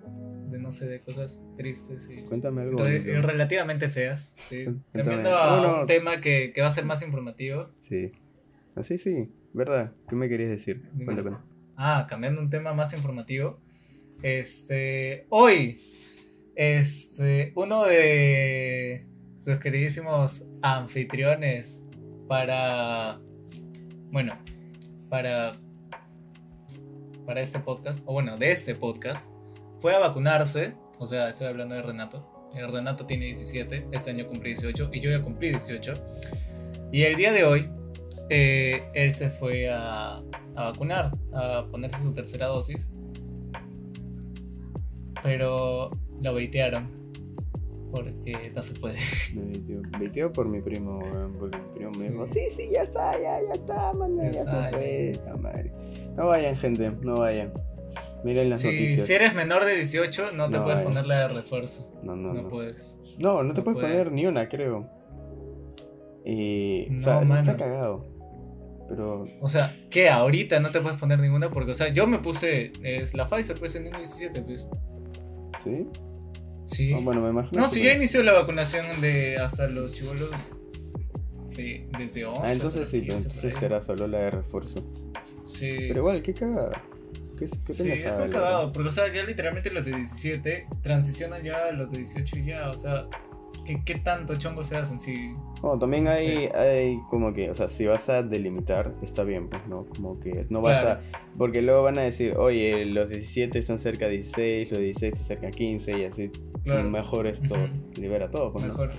no 0.50 0.70
sé, 0.70 0.86
de 0.86 1.00
cosas 1.00 1.44
tristes 1.56 2.08
y, 2.10 2.22
Cuéntame 2.22 2.62
algo. 2.62 2.82
relativamente 2.82 3.88
feas. 3.88 4.34
Sí. 4.36 4.66
Cambiando 4.92 5.30
a 5.30 5.80
un 5.80 5.86
tema 5.86 6.20
que, 6.20 6.52
va 6.60 6.66
a 6.66 6.70
ser 6.70 6.84
más 6.84 7.02
informativo. 7.02 7.70
Sí. 7.80 8.12
Ah, 8.76 8.82
sí, 8.82 9.32
¿verdad? 9.52 9.92
¿Qué 10.08 10.16
me 10.16 10.28
querías 10.28 10.50
decir? 10.50 10.82
Cuéntame. 11.04 11.36
Ah, 11.76 12.06
cambiando 12.08 12.40
un 12.40 12.50
tema 12.50 12.74
más 12.74 12.92
informativo. 12.92 13.60
Este, 14.22 15.26
hoy, 15.28 15.80
este, 16.56 17.52
uno 17.54 17.84
de 17.84 19.06
sus 19.36 19.58
queridísimos 19.58 20.46
anfitriones 20.62 21.84
para, 22.26 23.20
bueno, 24.10 24.36
para, 25.08 25.56
para 27.26 27.40
este 27.40 27.60
podcast, 27.60 28.02
o 28.08 28.14
bueno, 28.14 28.36
de 28.38 28.50
este 28.50 28.74
podcast, 28.74 29.30
fue 29.80 29.94
a 29.94 30.00
vacunarse, 30.00 30.74
o 30.98 31.06
sea, 31.06 31.28
estoy 31.28 31.46
hablando 31.46 31.74
de 31.74 31.82
Renato. 31.82 32.50
El 32.56 32.72
Renato 32.72 33.06
tiene 33.06 33.26
17, 33.26 33.88
este 33.92 34.10
año 34.10 34.26
cumplí 34.26 34.50
18 34.50 34.90
y 34.92 35.00
yo 35.00 35.10
ya 35.10 35.22
cumplí 35.22 35.50
18. 35.50 35.94
Y 36.92 37.02
el 37.02 37.16
día 37.16 37.32
de 37.32 37.44
hoy, 37.44 37.68
eh, 38.30 38.82
él 38.94 39.12
se 39.12 39.30
fue 39.30 39.68
a, 39.68 40.22
a 40.56 40.70
vacunar, 40.70 41.12
a 41.32 41.66
ponerse 41.70 42.02
su 42.02 42.12
tercera 42.12 42.46
dosis. 42.46 42.92
Pero 45.22 45.90
lo 46.20 46.34
veitearon. 46.34 47.04
Porque 47.90 48.50
no 48.52 48.62
se 48.62 48.74
puede. 48.74 48.98
Me 49.34 49.98
veiteó. 49.98 50.32
por 50.32 50.48
mi 50.48 50.60
primo, 50.60 50.98
porque 51.38 51.56
mi 51.58 51.68
primo 51.68 51.90
me 51.92 52.10
dijo, 52.10 52.26
sí, 52.26 52.48
sí, 52.48 52.68
ya 52.72 52.82
está, 52.82 53.12
ya, 53.12 53.38
ya 53.48 53.54
está, 53.54 53.92
man, 53.92 54.18
ya, 54.32 54.44
se 54.44 54.70
puede, 54.70 55.70
No 56.16 56.26
vayan, 56.26 56.56
gente, 56.56 56.90
no 56.90 57.20
vayan. 57.20 57.52
Miren 58.24 58.50
las 58.50 58.64
noticias. 58.64 59.06
Si 59.06 59.12
eres 59.12 59.34
menor 59.34 59.64
de 59.64 59.76
18, 59.76 60.22
no 60.36 60.50
te 60.50 60.58
puedes 60.58 60.82
poner 60.82 61.06
la 61.06 61.20
de 61.20 61.34
refuerzo. 61.34 61.88
No, 62.02 62.16
no, 62.16 62.34
no. 62.34 62.48
puedes. 62.48 62.98
No, 63.18 63.44
no 63.44 63.54
te 63.54 63.62
puedes, 63.62 63.80
poner 63.80 64.10
ni 64.10 64.26
una, 64.26 64.48
creo. 64.48 64.90
Y. 66.24 66.96
o 66.96 67.00
sea, 67.00 67.22
está 67.22 67.56
cagado. 67.56 68.13
Pero. 68.88 69.24
O 69.40 69.48
sea, 69.48 69.70
¿qué? 69.90 70.08
Ahorita 70.10 70.60
no 70.60 70.70
te 70.70 70.80
puedes 70.80 70.98
poner 70.98 71.20
ninguna 71.20 71.50
porque, 71.50 71.72
o 71.72 71.74
sea, 71.74 71.88
yo 71.88 72.06
me 72.06 72.18
puse. 72.18 72.72
Es 72.82 73.14
la 73.14 73.26
Pfizer, 73.26 73.56
pues 73.58 73.74
en 73.74 73.86
el 73.86 73.92
17, 73.92 74.42
pues. 74.42 74.68
¿Sí? 75.62 75.86
Sí. 76.64 76.92
Ah, 76.94 77.00
bueno, 77.02 77.20
me 77.20 77.30
imagino. 77.30 77.60
No, 77.60 77.68
si 77.68 77.82
ya 77.82 77.92
inició 77.92 78.22
la 78.22 78.32
vacunación 78.32 79.00
de 79.00 79.38
hasta 79.38 79.66
los 79.66 79.94
chivolos. 79.94 80.60
De, 81.56 81.88
desde 81.96 82.24
11. 82.24 82.40
Ah, 82.42 82.52
entonces 82.52 82.88
sí, 82.88 82.98
entonces 83.08 83.54
será 83.54 83.80
solo 83.80 84.08
la 84.08 84.18
de 84.18 84.30
refuerzo. 84.30 84.84
Sí. 85.44 85.76
Pero 85.88 86.00
igual, 86.00 86.22
qué 86.22 86.34
cagada. 86.34 86.82
¿Qué, 87.38 87.46
qué 87.64 87.72
sí, 87.72 87.90
es 87.90 88.12
muy 88.18 88.30
cagado, 88.30 88.72
porque 88.72 88.88
o 88.88 88.92
sea, 88.92 89.12
ya 89.12 89.24
literalmente 89.24 89.70
los 89.70 89.84
de 89.84 89.92
17 89.94 90.68
transicionan 90.82 91.42
ya 91.42 91.66
a 91.66 91.72
los 91.72 91.90
de 91.90 91.98
18 91.98 92.38
y 92.38 92.46
ya, 92.46 92.70
o 92.70 92.76
sea, 92.76 93.08
¿qué, 93.64 93.82
qué 93.84 93.96
tanto 93.96 94.36
chongo 94.36 94.62
se 94.62 94.76
hacen? 94.76 95.00
Si, 95.00 95.34
bueno, 95.60 95.78
también 95.78 96.08
hay, 96.08 96.48
hay 96.54 97.00
como 97.10 97.32
que, 97.32 97.50
o 97.50 97.54
sea, 97.54 97.68
si 97.68 97.86
vas 97.86 98.08
a 98.08 98.22
delimitar, 98.22 98.94
está 99.02 99.24
bien, 99.24 99.48
pues, 99.48 99.66
¿no? 99.66 99.86
Como 99.86 100.20
que 100.20 100.46
no 100.50 100.62
vas 100.62 100.82
a... 100.84 101.00
Porque 101.38 101.62
luego 101.62 101.82
van 101.82 101.98
a 101.98 102.02
decir, 102.02 102.36
oye, 102.36 102.84
los 102.86 103.08
17 103.08 103.58
están 103.58 103.78
cerca 103.78 104.06
de 104.06 104.12
16, 104.12 104.72
los 104.72 104.80
16 104.80 105.12
están 105.12 105.26
cerca 105.26 105.46
de 105.46 105.52
15 105.52 105.98
y 105.98 106.04
así. 106.04 106.32
Mejor 106.64 107.26
esto 107.26 107.56
libera 107.96 108.28
todo, 108.28 108.52
pues, 108.52 108.64
Mejor, 108.64 108.90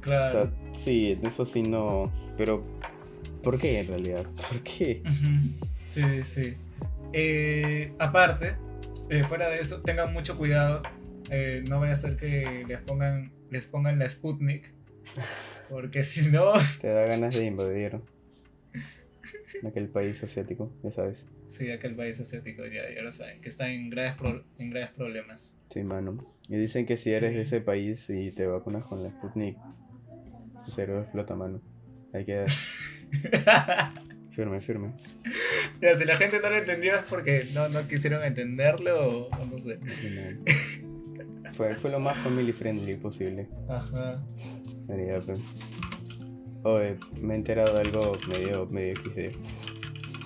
claro. 0.00 0.28
O 0.28 0.32
sea, 0.32 0.52
sí, 0.72 1.18
eso 1.22 1.44
sí 1.44 1.62
no... 1.62 2.10
Pero, 2.36 2.64
¿por 3.42 3.58
qué 3.58 3.80
en 3.80 3.88
realidad? 3.88 4.24
¿Por 4.50 4.62
qué? 4.62 5.02
Sí, 5.90 6.22
sí. 6.22 6.54
Eh, 7.12 7.92
aparte, 8.00 8.56
eh, 9.08 9.22
fuera 9.24 9.48
de 9.48 9.60
eso, 9.60 9.80
tengan 9.82 10.12
mucho 10.12 10.36
cuidado. 10.36 10.82
Eh, 11.30 11.62
no 11.68 11.80
vaya 11.80 11.92
a 11.92 11.96
ser 11.96 12.16
que 12.16 12.64
les 12.66 12.80
pongan, 12.80 13.32
les 13.54 13.66
pongan 13.66 13.98
la 13.98 14.08
Sputnik. 14.10 14.72
Porque 15.70 16.02
si 16.02 16.28
no. 16.30 16.52
Te 16.80 16.88
da 16.88 17.06
ganas 17.06 17.36
de 17.36 17.44
invadir 17.44 18.00
aquel 19.66 19.88
país 19.88 20.22
asiático, 20.22 20.72
ya 20.82 20.90
sabes. 20.90 21.28
Sí, 21.46 21.70
aquel 21.70 21.94
país 21.94 22.20
asiático, 22.20 22.66
ya, 22.66 22.92
ya 22.94 23.02
lo 23.02 23.10
saben, 23.10 23.40
que 23.40 23.48
está 23.48 23.70
en 23.70 23.88
graves, 23.88 24.16
en 24.58 24.70
graves 24.70 24.90
problemas. 24.90 25.56
Sí, 25.70 25.82
mano. 25.82 26.18
Y 26.48 26.56
dicen 26.56 26.84
que 26.84 26.96
si 26.96 27.12
eres 27.12 27.34
de 27.34 27.42
ese 27.42 27.60
país 27.60 28.10
y 28.10 28.32
te 28.32 28.46
vacunas 28.46 28.84
con 28.84 29.02
la 29.02 29.10
Sputnik, 29.10 29.56
tu 30.64 30.70
cerebro 30.70 31.02
explota, 31.02 31.36
mano. 31.36 31.62
Hay 32.12 32.24
que. 32.24 32.44
Firme, 34.34 34.60
firme. 34.60 34.92
Ya, 35.80 35.94
si 35.94 36.04
la 36.04 36.16
gente 36.16 36.40
no 36.40 36.50
lo 36.50 36.58
entendió 36.58 36.96
es 36.96 37.04
porque 37.08 37.46
no, 37.54 37.68
no 37.68 37.86
quisieron 37.86 38.24
entenderlo 38.24 39.28
o, 39.28 39.46
no 39.46 39.60
sé. 39.60 39.78
Fue, 41.56 41.74
fue 41.74 41.90
lo 41.90 42.00
más 42.00 42.16
family 42.18 42.52
friendly 42.52 42.96
posible. 42.96 43.48
Ajá. 43.68 44.24
Pues. 44.86 45.40
Oye, 46.64 46.96
me 47.20 47.34
he 47.34 47.36
enterado 47.36 47.74
de 47.74 47.80
algo 47.80 48.12
medio, 48.28 48.66
medio 48.66 49.00
XD. 49.00 49.36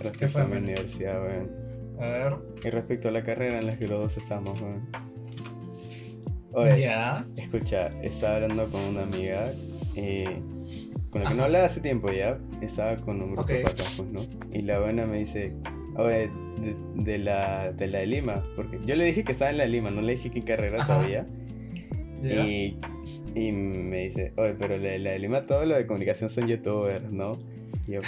Respecto 0.00 0.38
a 0.40 0.44
mi 0.44 0.56
universidad, 0.56 1.20
weón. 1.23 1.50
A 2.00 2.06
ver. 2.06 2.37
Y 2.64 2.70
respecto 2.70 3.08
a 3.08 3.12
la 3.12 3.23
carrera 3.23 3.58
en 3.58 3.66
la 3.66 3.76
que 3.76 3.88
los 3.88 4.00
dos 4.00 4.16
estamos, 4.16 4.61
weón. 4.61 4.88
Oye, 6.52 6.80
¿Ya? 6.80 7.26
escucha, 7.37 7.88
estaba 8.02 8.37
hablando 8.37 8.68
con 8.68 8.80
una 8.82 9.02
amiga 9.02 9.52
eh, 9.94 10.40
con 11.11 11.23
la 11.23 11.30
que 11.30 11.35
no 11.35 11.44
hablaba 11.44 11.66
hace 11.66 11.80
tiempo 11.80 12.11
ya, 12.11 12.38
estaba 12.61 12.97
con 12.97 13.20
un 13.23 13.32
grupo 13.32 13.44
de 13.44 13.61
patas, 13.61 13.94
pues, 13.97 14.08
¿no? 14.11 14.20
Y 14.52 14.62
la 14.62 14.80
buena 14.80 15.06
me 15.06 15.18
dice, 15.18 15.54
oye, 15.97 16.30
de, 16.60 17.18
la, 17.18 17.72
de 17.72 17.86
la 17.86 17.98
de 18.00 18.06
Lima, 18.06 18.42
porque 18.56 18.78
yo 18.84 18.96
le 18.96 19.04
dije 19.04 19.24
que 19.24 19.32
estaba 19.32 19.50
en 19.50 19.58
la 19.58 19.64
de 19.64 19.70
Lima, 19.70 19.90
no 19.90 20.00
le 20.00 20.16
dije 20.16 20.30
qué 20.30 20.42
carrera 20.42 20.84
todavía. 20.86 21.26
Y, 22.22 22.76
y, 23.34 23.52
me 23.52 24.08
dice, 24.08 24.32
oye, 24.36 24.54
pero 24.58 24.76
la, 24.76 24.98
la, 24.98 25.10
de 25.10 25.18
Lima, 25.20 25.46
todo 25.46 25.64
lo 25.64 25.76
de 25.76 25.86
comunicación 25.86 26.28
son 26.28 26.48
youtubers, 26.48 27.10
¿no? 27.10 27.38
Y 27.86 27.92
yo, 27.92 28.00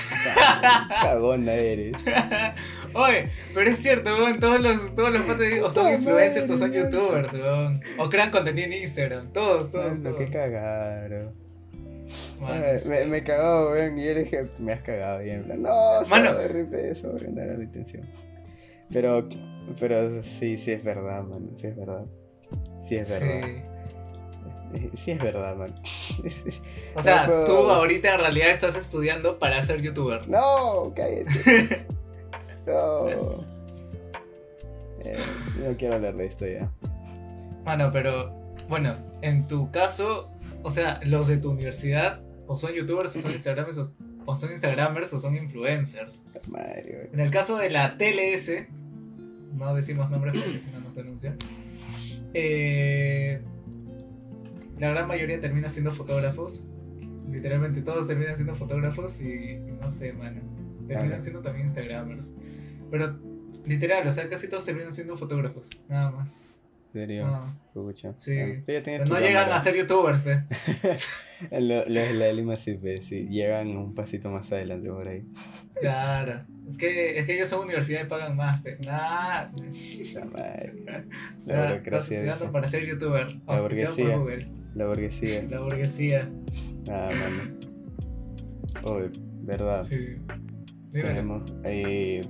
cagona 1.02 1.54
eres. 1.54 1.96
Oye, 2.94 3.28
pero 3.54 3.70
es 3.70 3.78
cierto, 3.78 4.10
weón, 4.14 4.38
todos 4.38 4.60
los, 4.60 4.94
todos 4.94 5.12
los 5.12 5.22
patas 5.22 5.46
o 5.62 5.70
son 5.70 5.92
influencers 5.92 6.50
o 6.50 6.56
son 6.56 6.72
youtubers, 6.72 7.32
weón. 7.32 7.80
O 7.98 8.08
crean 8.08 8.30
contenido 8.30 8.66
en 8.66 8.72
Instagram, 8.74 9.32
todos, 9.32 9.70
todos. 9.70 9.98
No, 9.98 10.10
todos. 10.10 10.18
que 10.18 10.30
cagaron. 10.30 11.32
me, 12.88 13.06
me 13.06 13.24
cagó, 13.24 13.72
weón. 13.72 13.98
Y 13.98 14.04
yo 14.04 14.14
le 14.14 14.24
dije, 14.24 14.44
me 14.58 14.72
has 14.72 14.82
cagado. 14.82 15.24
Y 15.24 15.30
en 15.30 15.44
plan, 15.44 15.62
no, 15.62 16.02
Mano. 16.08 16.32
RP, 16.32 16.90
eso, 16.90 17.16
no 17.30 17.40
era 17.40 17.54
la 17.54 17.64
intención. 17.64 18.02
Pero, 18.92 19.28
pero 19.78 20.22
sí, 20.22 20.56
sí 20.56 20.72
es 20.72 20.84
verdad, 20.84 21.22
man. 21.22 21.50
Sí 21.56 21.68
es 21.68 21.76
verdad. 21.76 22.04
Sí 22.80 22.96
es 22.96 23.20
verdad. 23.20 23.46
Sí. 23.46 23.62
Sí 24.94 25.10
es 25.12 25.18
verdad, 25.18 25.56
man. 25.56 25.74
O 26.94 27.00
sea, 27.00 27.44
tú 27.44 27.70
ahorita 27.70 28.14
en 28.14 28.20
realidad 28.20 28.50
estás 28.50 28.76
estudiando 28.76 29.38
para 29.38 29.62
ser 29.62 29.80
youtuber. 29.80 30.28
No, 30.28 30.92
cállate. 30.94 31.86
no. 32.66 33.44
Eh, 35.02 35.18
no 35.58 35.76
quiero 35.76 35.94
hablar 35.94 36.16
de 36.16 36.26
esto 36.26 36.46
ya. 36.46 36.70
Bueno, 37.64 37.90
pero 37.92 38.32
bueno, 38.68 38.94
en 39.22 39.46
tu 39.46 39.70
caso, 39.70 40.30
o 40.62 40.70
sea, 40.70 41.00
los 41.04 41.26
de 41.26 41.38
tu 41.38 41.50
universidad 41.50 42.20
o 42.46 42.56
son 42.56 42.72
youtubers 42.72 43.16
o 43.16 43.22
son 43.22 43.32
instagramers 43.32 43.78
o, 43.78 44.34
son 44.34 44.50
instagramers 44.50 45.12
o 45.12 45.18
son 45.18 45.36
influencers. 45.36 46.22
en 47.12 47.20
el 47.20 47.30
caso 47.30 47.56
de 47.56 47.70
la 47.70 47.96
TLS, 47.96 48.66
no 49.60 49.74
decimos 49.74 50.10
nombres 50.10 50.36
porque 50.42 50.58
si 50.58 50.70
no 50.70 50.80
nos 50.80 50.94
denuncian. 50.94 51.36
Eh, 52.34 53.40
la 54.78 54.90
gran 54.90 55.06
mayoría 55.06 55.40
termina 55.40 55.68
siendo 55.68 55.92
fotógrafos. 55.92 56.64
Literalmente 57.30 57.82
todos 57.82 58.06
terminan 58.06 58.34
siendo 58.34 58.56
fotógrafos 58.56 59.20
y 59.20 59.58
no 59.80 59.88
sé, 59.88 60.12
mano. 60.12 60.40
Terminan 60.88 61.22
siendo 61.22 61.40
también 61.40 61.66
instagramers. 61.66 62.34
Pero 62.90 63.16
literal, 63.66 64.08
o 64.08 64.12
sea, 64.12 64.28
casi 64.28 64.48
todos 64.48 64.64
terminan 64.64 64.92
siendo 64.92 65.16
fotógrafos, 65.16 65.70
nada 65.88 66.10
más 66.10 66.36
serio? 66.92 67.26
Ah, 67.26 67.54
sí. 68.14 68.36
Pero 68.66 69.04
no 69.06 69.18
llegan 69.18 69.52
a 69.52 69.58
ser 69.58 69.76
youtubers, 69.76 70.22
fe. 70.22 70.44
Los 71.50 71.86
de 71.88 72.14
la 72.14 72.32
Lima 72.32 72.56
sí, 72.56 72.78
sí, 73.00 73.28
llegan 73.28 73.76
un 73.76 73.94
pasito 73.94 74.30
más 74.30 74.52
adelante 74.52 74.88
por 74.88 75.08
ahí. 75.08 75.24
Claro. 75.80 76.44
Es 76.66 76.76
que, 76.76 77.18
es 77.18 77.26
que 77.26 77.34
ellos 77.34 77.48
son 77.48 77.64
universidad 77.64 78.04
y 78.04 78.08
pagan 78.08 78.36
más, 78.36 78.62
fe. 78.62 78.78
Nada. 78.84 79.50
La 80.14 80.24
madre. 80.24 80.74
La 81.46 81.70
burocracia. 81.70 82.34
para 82.52 82.66
ser 82.66 82.86
youtuber. 82.86 83.40
La 83.46 83.62
burguesía. 83.62 84.16
La 84.74 84.86
burguesía. 84.86 85.42
La 85.50 85.60
burguesía. 85.60 86.30
Ah, 86.88 87.10
mano. 87.12 87.58
Oh, 88.84 89.00
verdad. 89.42 89.82
Sí. 89.82 90.16
Tenemos 90.92 91.42
eh, 91.64 92.26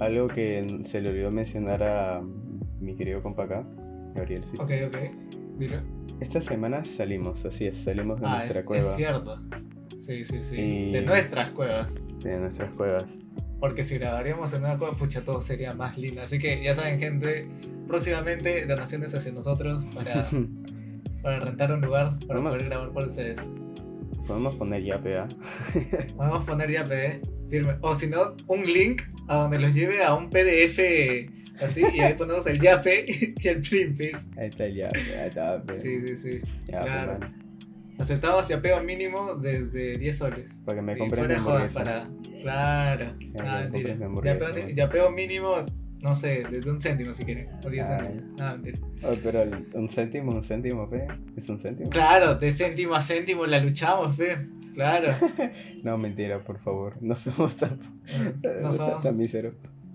algo 0.00 0.28
que 0.28 0.80
se 0.84 1.00
le 1.00 1.10
olvidó 1.10 1.30
mencionar 1.30 1.82
a 1.82 2.22
mi 2.82 2.94
querido 2.96 3.22
compa 3.22 3.44
acá, 3.44 3.64
Gabriel. 4.14 4.44
Sí. 4.44 4.56
Ok, 4.58 4.70
ok. 4.88 4.96
Dilo. 5.58 5.80
Esta 6.20 6.40
semana 6.40 6.84
salimos, 6.84 7.44
así 7.46 7.66
es, 7.66 7.76
salimos 7.76 8.20
de 8.20 8.26
ah, 8.26 8.36
nuestra 8.36 8.64
cueva. 8.64 8.84
Es 8.84 8.96
cierto. 8.96 9.40
Sí, 9.96 10.24
sí, 10.24 10.42
sí. 10.42 10.90
De 10.90 11.02
nuestras 11.02 11.50
cuevas. 11.50 12.04
De 12.22 12.38
nuestras 12.38 12.70
cuevas. 12.72 13.18
Porque 13.60 13.82
si 13.82 13.98
grabaríamos 13.98 14.52
en 14.52 14.64
una 14.64 14.76
cueva, 14.76 14.96
pucha, 14.96 15.22
todo 15.22 15.40
sería 15.40 15.74
más 15.74 15.96
lindo. 15.96 16.22
Así 16.22 16.38
que 16.38 16.62
ya 16.62 16.74
saben, 16.74 16.98
gente, 16.98 17.48
próximamente 17.86 18.66
donaciones 18.66 19.14
hacia 19.14 19.32
nosotros 19.32 19.84
para, 19.94 20.26
para 21.22 21.40
rentar 21.40 21.72
un 21.72 21.80
lugar 21.80 22.18
para 22.26 22.40
poder 22.40 22.68
grabar 22.68 22.90
por 22.90 23.04
ustedes. 23.04 23.52
Podemos 24.26 24.54
poner 24.56 24.82
yape, 24.82 25.18
¿ah? 25.18 25.28
Podemos 26.16 26.44
poner 26.44 26.70
yape, 26.70 27.06
¿eh? 27.06 27.20
Firme. 27.50 27.76
O 27.82 27.94
si 27.94 28.08
no, 28.08 28.34
un 28.46 28.64
link 28.64 29.02
a 29.28 29.36
donde 29.36 29.58
los 29.58 29.74
lleve 29.74 30.02
a 30.02 30.14
un 30.14 30.30
PDF 30.30 30.78
Así, 31.62 31.82
y 31.94 32.00
ahí 32.00 32.14
ponemos 32.14 32.46
el 32.46 32.60
yape 32.60 33.06
y 33.38 33.48
el 33.48 33.60
primpis. 33.60 34.28
Ahí 34.36 34.48
está 34.48 34.66
el 34.66 34.74
yape, 34.74 35.18
ahí 35.18 35.28
está. 35.28 35.62
Sí, 35.74 36.00
sí, 36.00 36.16
sí. 36.16 36.40
claro. 36.66 37.20
Aceptamos 37.98 38.48
yapeo 38.48 38.82
mínimo 38.82 39.34
desde 39.34 39.96
10 39.98 40.16
soles. 40.16 40.62
Para 40.64 40.76
que 40.76 40.82
me 40.82 40.96
compren 40.96 41.28
mi 41.28 41.34
hamburguesa. 41.34 41.80
Para... 41.80 42.10
Claro. 42.40 43.14
Ah, 43.38 43.68
mentira. 43.70 43.96
Yapeo, 44.24 44.68
yapeo, 44.70 45.10
mínimo, 45.10 45.66
no 46.00 46.14
sé, 46.14 46.42
desde 46.50 46.70
un 46.70 46.80
céntimo 46.80 47.12
si 47.12 47.24
quieren. 47.24 47.48
O 47.64 47.70
10 47.70 47.86
céntimos. 47.86 48.26
Ah, 48.40 48.54
mentira. 48.54 48.78
Oh, 49.04 49.14
pero 49.22 49.44
un 49.74 49.88
céntimo, 49.88 50.32
un 50.32 50.42
céntimo, 50.42 50.88
fe. 50.88 51.06
¿Es 51.36 51.48
un 51.48 51.60
céntimo? 51.60 51.90
Claro, 51.90 52.34
de 52.34 52.50
céntimo 52.50 52.94
a 52.94 53.02
céntimo 53.02 53.46
la 53.46 53.60
luchamos, 53.60 54.16
fe. 54.16 54.48
Claro. 54.74 55.08
no, 55.84 55.98
mentira, 55.98 56.42
por 56.42 56.58
favor. 56.58 57.00
No 57.02 57.14
somos 57.14 57.56
tan, 57.56 57.78
no, 58.42 58.60
no 58.62 58.72
somos 58.72 59.02
tan 59.02 59.16
míseros. 59.16 59.54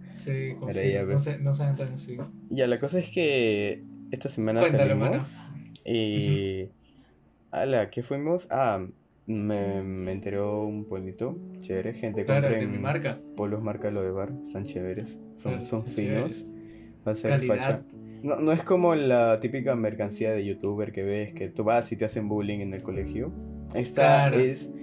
Sí, 0.10 0.54
no, 0.60 1.20
sé, 1.20 1.38
no 1.39 1.54
saben 1.54 1.76
tan 1.76 1.93
así. 1.93 2.17
Ya, 2.50 2.67
la 2.67 2.80
cosa 2.80 3.00
es 3.00 3.10
que 3.10 3.84
esta 4.12 4.30
semana 4.30 4.63
salimos 4.63 5.52
y... 5.86 6.70
la 7.52 7.89
¿qué 7.89 8.04
fuimos? 8.04 8.48
Ah, 8.52 8.86
me, 9.26 9.84
me 9.84 10.13
enteró 10.13 10.63
un 10.63 10.86
polito 10.86 11.38
chévere, 11.60 11.93
gente 11.93 12.26
claro, 12.26 12.50
de 12.50 12.65
mi 12.65 12.78
marca. 12.78 13.20
Polos 13.36 13.62
marca 13.62 13.91
lo 13.91 14.02
de 14.02 14.12
bar, 14.12 14.32
están 14.41 14.63
chéveres, 14.63 15.20
son, 15.36 15.65
son 15.65 15.86
finos. 15.86 16.50
Va 17.06 17.12
a 17.12 17.15
ser 17.15 17.41
facha. 17.41 17.84
No, 18.24 18.38
no 18.38 18.52
es 18.52 18.63
como 18.63 18.96
la 18.96 19.39
típica 19.39 19.76
mercancía 19.76 20.32
de 20.32 20.43
youtuber 20.43 20.91
que 20.91 21.04
ves 21.04 21.34
que 21.34 21.50
tú 21.50 21.63
vas 21.63 21.91
y 21.91 21.98
te 21.98 22.06
hacen 22.06 22.28
bullying 22.28 22.60
en 22.60 22.74
el 22.74 22.82
colegio. 22.82 23.32
Esta 23.76 24.30
es, 24.30 24.74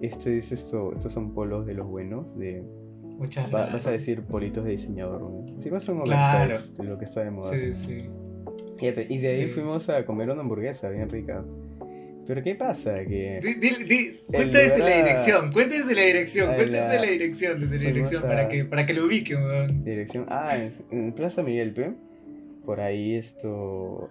este 0.00 0.38
es 0.38 0.52
esto, 0.52 0.92
estos 0.92 1.12
son 1.12 1.32
polos 1.32 1.66
de 1.66 1.74
los 1.74 1.86
buenos, 1.88 2.38
de 2.38 2.64
Muchas 3.16 3.50
Vas 3.50 3.86
a 3.86 3.90
decir 3.90 4.22
politos 4.22 4.64
de 4.64 4.72
diseñador, 4.72 5.20
¿no? 5.20 5.60
Sí, 5.60 5.70
más 5.70 5.88
un 5.88 6.02
claro. 6.02 6.58
de 6.76 6.84
lo 6.84 6.98
que 6.98 7.04
está 7.04 7.24
de 7.24 7.30
moda. 7.30 7.50
Sí, 7.50 7.74
sí. 7.74 8.10
Y, 8.80 9.18
de 9.18 9.28
ahí 9.28 9.48
fuimos 9.48 9.88
a 9.88 10.04
comer 10.04 10.30
una 10.30 10.42
hamburguesa 10.42 10.90
bien 10.90 11.08
rica. 11.08 11.42
Pero 12.26 12.42
¿qué 12.42 12.54
pasa? 12.56 13.04
Que 13.04 13.40
cuenta 14.26 14.58
desde 14.58 14.78
la 14.78 14.96
dirección, 14.96 15.52
cuenta 15.52 15.76
desde 15.76 15.94
la 15.94 16.02
dirección, 16.02 16.54
cuenta 16.56 16.88
desde 16.88 17.00
la 17.00 17.10
dirección, 17.10 17.60
desde 17.60 17.78
la 17.78 17.84
dirección, 17.86 18.22
para, 18.22 18.48
que, 18.48 18.64
para 18.64 18.84
que 18.84 18.94
lo 18.94 19.06
ubiquen, 19.06 19.84
Dirección, 19.84 20.26
ah, 20.28 20.58
en 20.90 21.12
Plaza 21.12 21.42
Miguel, 21.42 21.72
P 21.72 21.94
por 22.66 22.80
ahí 22.80 23.14
esto... 23.14 24.10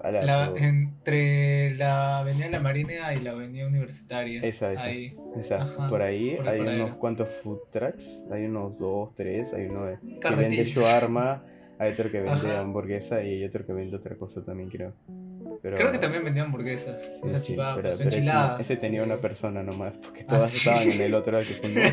entre 0.56 1.76
la 1.76 2.20
Avenida 2.20 2.50
La 2.50 2.62
Marina 2.62 3.14
y 3.14 3.20
la 3.20 3.32
Avenida 3.32 3.68
Universitaria. 3.68 4.42
Esa, 4.42 4.72
esa. 4.72 4.86
Ahí. 4.86 5.16
esa. 5.38 5.88
por 5.90 6.02
ahí 6.02 6.38
hay 6.46 6.62
unos 6.62 6.96
cuantos 6.96 7.30
food 7.44 7.60
trucks, 7.70 8.24
hay 8.32 8.46
unos 8.46 8.78
dos, 8.78 9.14
tres, 9.14 9.54
hay 9.54 9.66
uno 9.66 9.86
que 10.22 10.36
vende 10.36 10.64
shawarma, 10.64 11.44
hay 11.78 11.92
otro 11.92 12.10
que 12.10 12.22
vende 12.22 12.56
hamburguesa 12.56 13.22
y 13.22 13.34
hay 13.34 13.44
otro 13.44 13.66
que 13.66 13.74
vende 13.74 13.98
otra 13.98 14.16
cosa 14.16 14.44
también, 14.44 14.70
creo. 14.70 14.94
Creo 15.62 15.92
que 15.92 15.98
también 15.98 16.24
vendía 16.24 16.44
hamburguesas, 16.44 17.20
esa 17.24 17.40
sí, 17.40 17.58
pero, 17.58 17.90
ese, 17.90 18.78
tenía 18.78 19.04
una 19.04 19.18
persona 19.18 19.64
nomás, 19.64 19.98
porque 19.98 20.22
ah, 20.22 20.28
todas 20.28 20.56
estaban 20.56 20.90
en 20.90 21.02
el 21.02 21.14
otro 21.14 21.38
al 21.38 21.46
que 21.46 21.54
fuimos. 21.54 21.92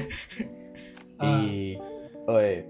ah. 1.19 1.45
Y, 1.49 1.79
oye, 2.27 2.67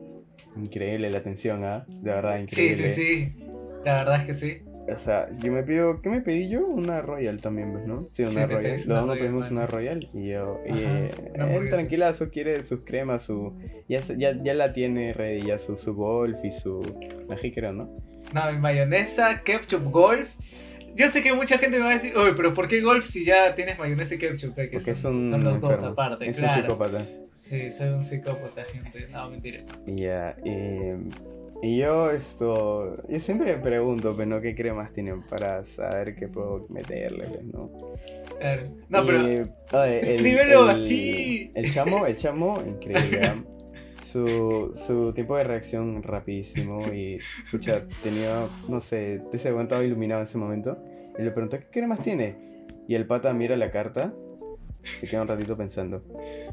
increíble 0.56 1.08
la 1.08 1.18
atención, 1.18 1.64
¿ah? 1.64 1.84
De 1.88 2.10
verdad, 2.10 2.38
increíble. 2.38 2.74
Sí, 2.74 2.86
sí, 2.86 3.30
sí. 3.30 3.51
La 3.84 3.94
verdad 3.96 4.16
es 4.16 4.24
que 4.24 4.34
sí. 4.34 4.62
O 4.92 4.98
sea, 4.98 5.28
yo 5.38 5.52
me 5.52 5.62
pido, 5.62 6.00
¿qué 6.02 6.10
me 6.10 6.20
pedí 6.22 6.48
yo? 6.48 6.66
Una 6.66 7.00
Royal 7.02 7.40
también, 7.40 7.72
¿ves, 7.72 7.86
¿no? 7.86 8.06
Sí, 8.10 8.24
una 8.24 8.46
Royal. 8.46 8.72
Los 8.72 8.86
dos 8.86 9.06
nos 9.06 9.18
pedimos 9.18 9.50
una 9.50 9.66
Royal 9.66 10.08
y 10.12 10.28
yo, 10.30 10.60
y 10.66 10.78
eh, 10.78 11.10
él 11.34 11.68
tranquilazo 11.68 12.30
quiere 12.30 12.62
sus 12.64 12.80
cremas, 12.84 13.22
su, 13.22 13.52
ya, 13.88 14.00
ya, 14.00 14.36
ya 14.36 14.54
la 14.54 14.72
tiene 14.72 15.12
ready, 15.12 15.46
ya 15.46 15.58
su, 15.58 15.76
su 15.76 15.94
golf 15.94 16.44
y 16.44 16.50
su, 16.50 16.82
ají 17.30 17.52
creo, 17.52 17.72
¿no? 17.72 17.94
No, 18.34 18.52
mayonesa, 18.58 19.42
ketchup, 19.44 19.84
golf. 19.84 20.34
Yo 20.94 21.08
sé 21.08 21.22
que 21.22 21.32
mucha 21.32 21.58
gente 21.58 21.78
me 21.78 21.84
va 21.84 21.90
a 21.90 21.94
decir, 21.94 22.14
oye, 22.16 22.34
pero 22.34 22.52
¿por 22.52 22.68
qué 22.68 22.80
golf 22.80 23.04
si 23.04 23.24
ya 23.24 23.54
tienes 23.54 23.78
mayonesa 23.78 24.14
y 24.16 24.18
ketchup? 24.18 24.54
Que 24.54 24.68
Porque 24.68 24.94
son, 24.94 25.30
son, 25.30 25.44
los 25.44 25.60
dos 25.60 25.82
aparte, 25.82 26.28
es 26.28 26.38
claro. 26.38 26.54
un 26.54 26.62
psicópata. 26.62 27.06
Sí, 27.30 27.70
soy 27.70 27.88
un 27.88 28.02
psicópata, 28.02 28.62
gente. 28.64 29.08
No, 29.10 29.30
mentira. 29.30 29.64
Ya, 29.86 29.94
yeah, 29.94 30.36
eh, 30.44 30.98
y 31.62 31.78
yo 31.78 32.10
esto, 32.10 32.96
yo 33.08 33.20
siempre 33.20 33.56
me 33.56 33.62
pregunto, 33.62 34.14
pero 34.16 34.40
¿qué 34.40 34.54
cremas 34.54 34.92
tienen 34.92 35.22
para 35.22 35.64
saber 35.64 36.14
qué 36.14 36.28
puedo 36.28 36.66
meterle, 36.68 37.26
pues, 37.28 37.44
¿no? 37.44 37.70
Claro. 38.38 38.62
No, 38.88 39.06
pero 39.06 39.48
escríbelo 39.86 40.64
así. 40.64 41.50
El 41.54 41.72
chamo, 41.72 42.06
el 42.06 42.16
chamo, 42.16 42.60
increíble. 42.66 43.20
¿eh? 43.22 43.42
su, 44.12 44.72
su 44.74 45.12
tiempo 45.12 45.36
de 45.36 45.44
reacción 45.44 46.02
rapidísimo 46.02 46.92
y, 46.92 47.18
escucha, 47.44 47.86
tenía, 48.02 48.46
no 48.68 48.80
sé, 48.80 49.22
te 49.30 49.38
se 49.38 49.48
aguantaba 49.48 49.84
iluminado 49.84 50.20
en 50.20 50.26
ese 50.26 50.38
momento. 50.38 50.78
Y 51.18 51.22
le 51.22 51.30
pregunté, 51.30 51.60
¿qué 51.60 51.66
cremas 51.70 52.02
tiene? 52.02 52.36
Y 52.88 52.94
el 52.94 53.06
pata 53.06 53.32
mira 53.32 53.56
la 53.56 53.70
carta 53.70 54.12
se 54.82 55.08
queda 55.08 55.22
un 55.22 55.28
ratito 55.28 55.56
pensando. 55.56 56.02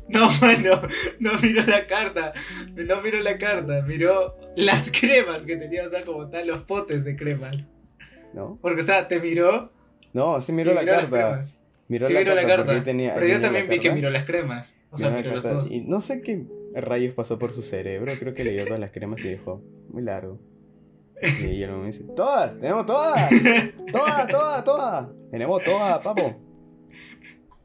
No, 0.09 0.27
mano, 0.41 0.81
no 1.19 1.33
miró 1.39 1.61
la 1.67 1.85
carta. 1.85 2.33
No 2.75 2.99
miró 3.03 3.19
la 3.19 3.37
carta, 3.37 3.83
miró 3.83 4.35
las 4.55 4.89
cremas 4.89 5.45
que 5.45 5.55
tenía, 5.55 5.85
o 5.85 5.89
sea, 5.91 6.03
como 6.03 6.27
tal, 6.29 6.47
los 6.47 6.63
potes 6.63 7.05
de 7.05 7.15
cremas. 7.15 7.55
¿No? 8.33 8.57
Porque, 8.59 8.81
o 8.81 8.83
sea, 8.83 9.07
te 9.07 9.19
miró. 9.19 9.71
No, 10.11 10.41
sí 10.41 10.51
miró 10.51 10.73
la 10.73 10.83
carta. 10.83 11.41
Miró 11.87 12.07
sí, 12.07 12.13
la 12.13 12.21
miró 12.21 12.33
carta 12.33 12.47
la 12.47 12.55
carta. 12.55 12.83
Tenía, 12.83 13.13
pero 13.13 13.27
yo 13.27 13.39
también 13.39 13.67
vi 13.69 13.79
que 13.79 13.91
miró 13.91 14.09
las 14.09 14.25
cremas. 14.25 14.75
O 14.89 14.97
sea, 14.97 15.11
miró, 15.11 15.31
los 15.35 15.43
dos. 15.43 15.69
Y 15.69 15.81
no 15.81 16.01
sé 16.01 16.23
qué 16.23 16.47
rayos 16.73 17.13
pasó 17.13 17.37
por 17.37 17.53
su 17.53 17.61
cerebro. 17.61 18.11
Creo 18.17 18.33
que 18.33 18.43
leyó 18.43 18.65
todas 18.65 18.79
las 18.79 18.89
cremas 18.89 19.23
y 19.23 19.29
dijo, 19.29 19.61
muy 19.89 20.01
largo. 20.01 20.39
Y 21.21 21.61
él 21.61 21.71
me 21.73 21.85
dice, 21.85 22.03
todas, 22.15 22.57
tenemos 22.59 22.87
todas. 22.87 23.29
Todas, 23.91 24.27
todas, 24.27 24.63
todas. 24.63 25.09
Tenemos 25.29 25.63
todas, 25.63 25.99
papo. 25.99 26.48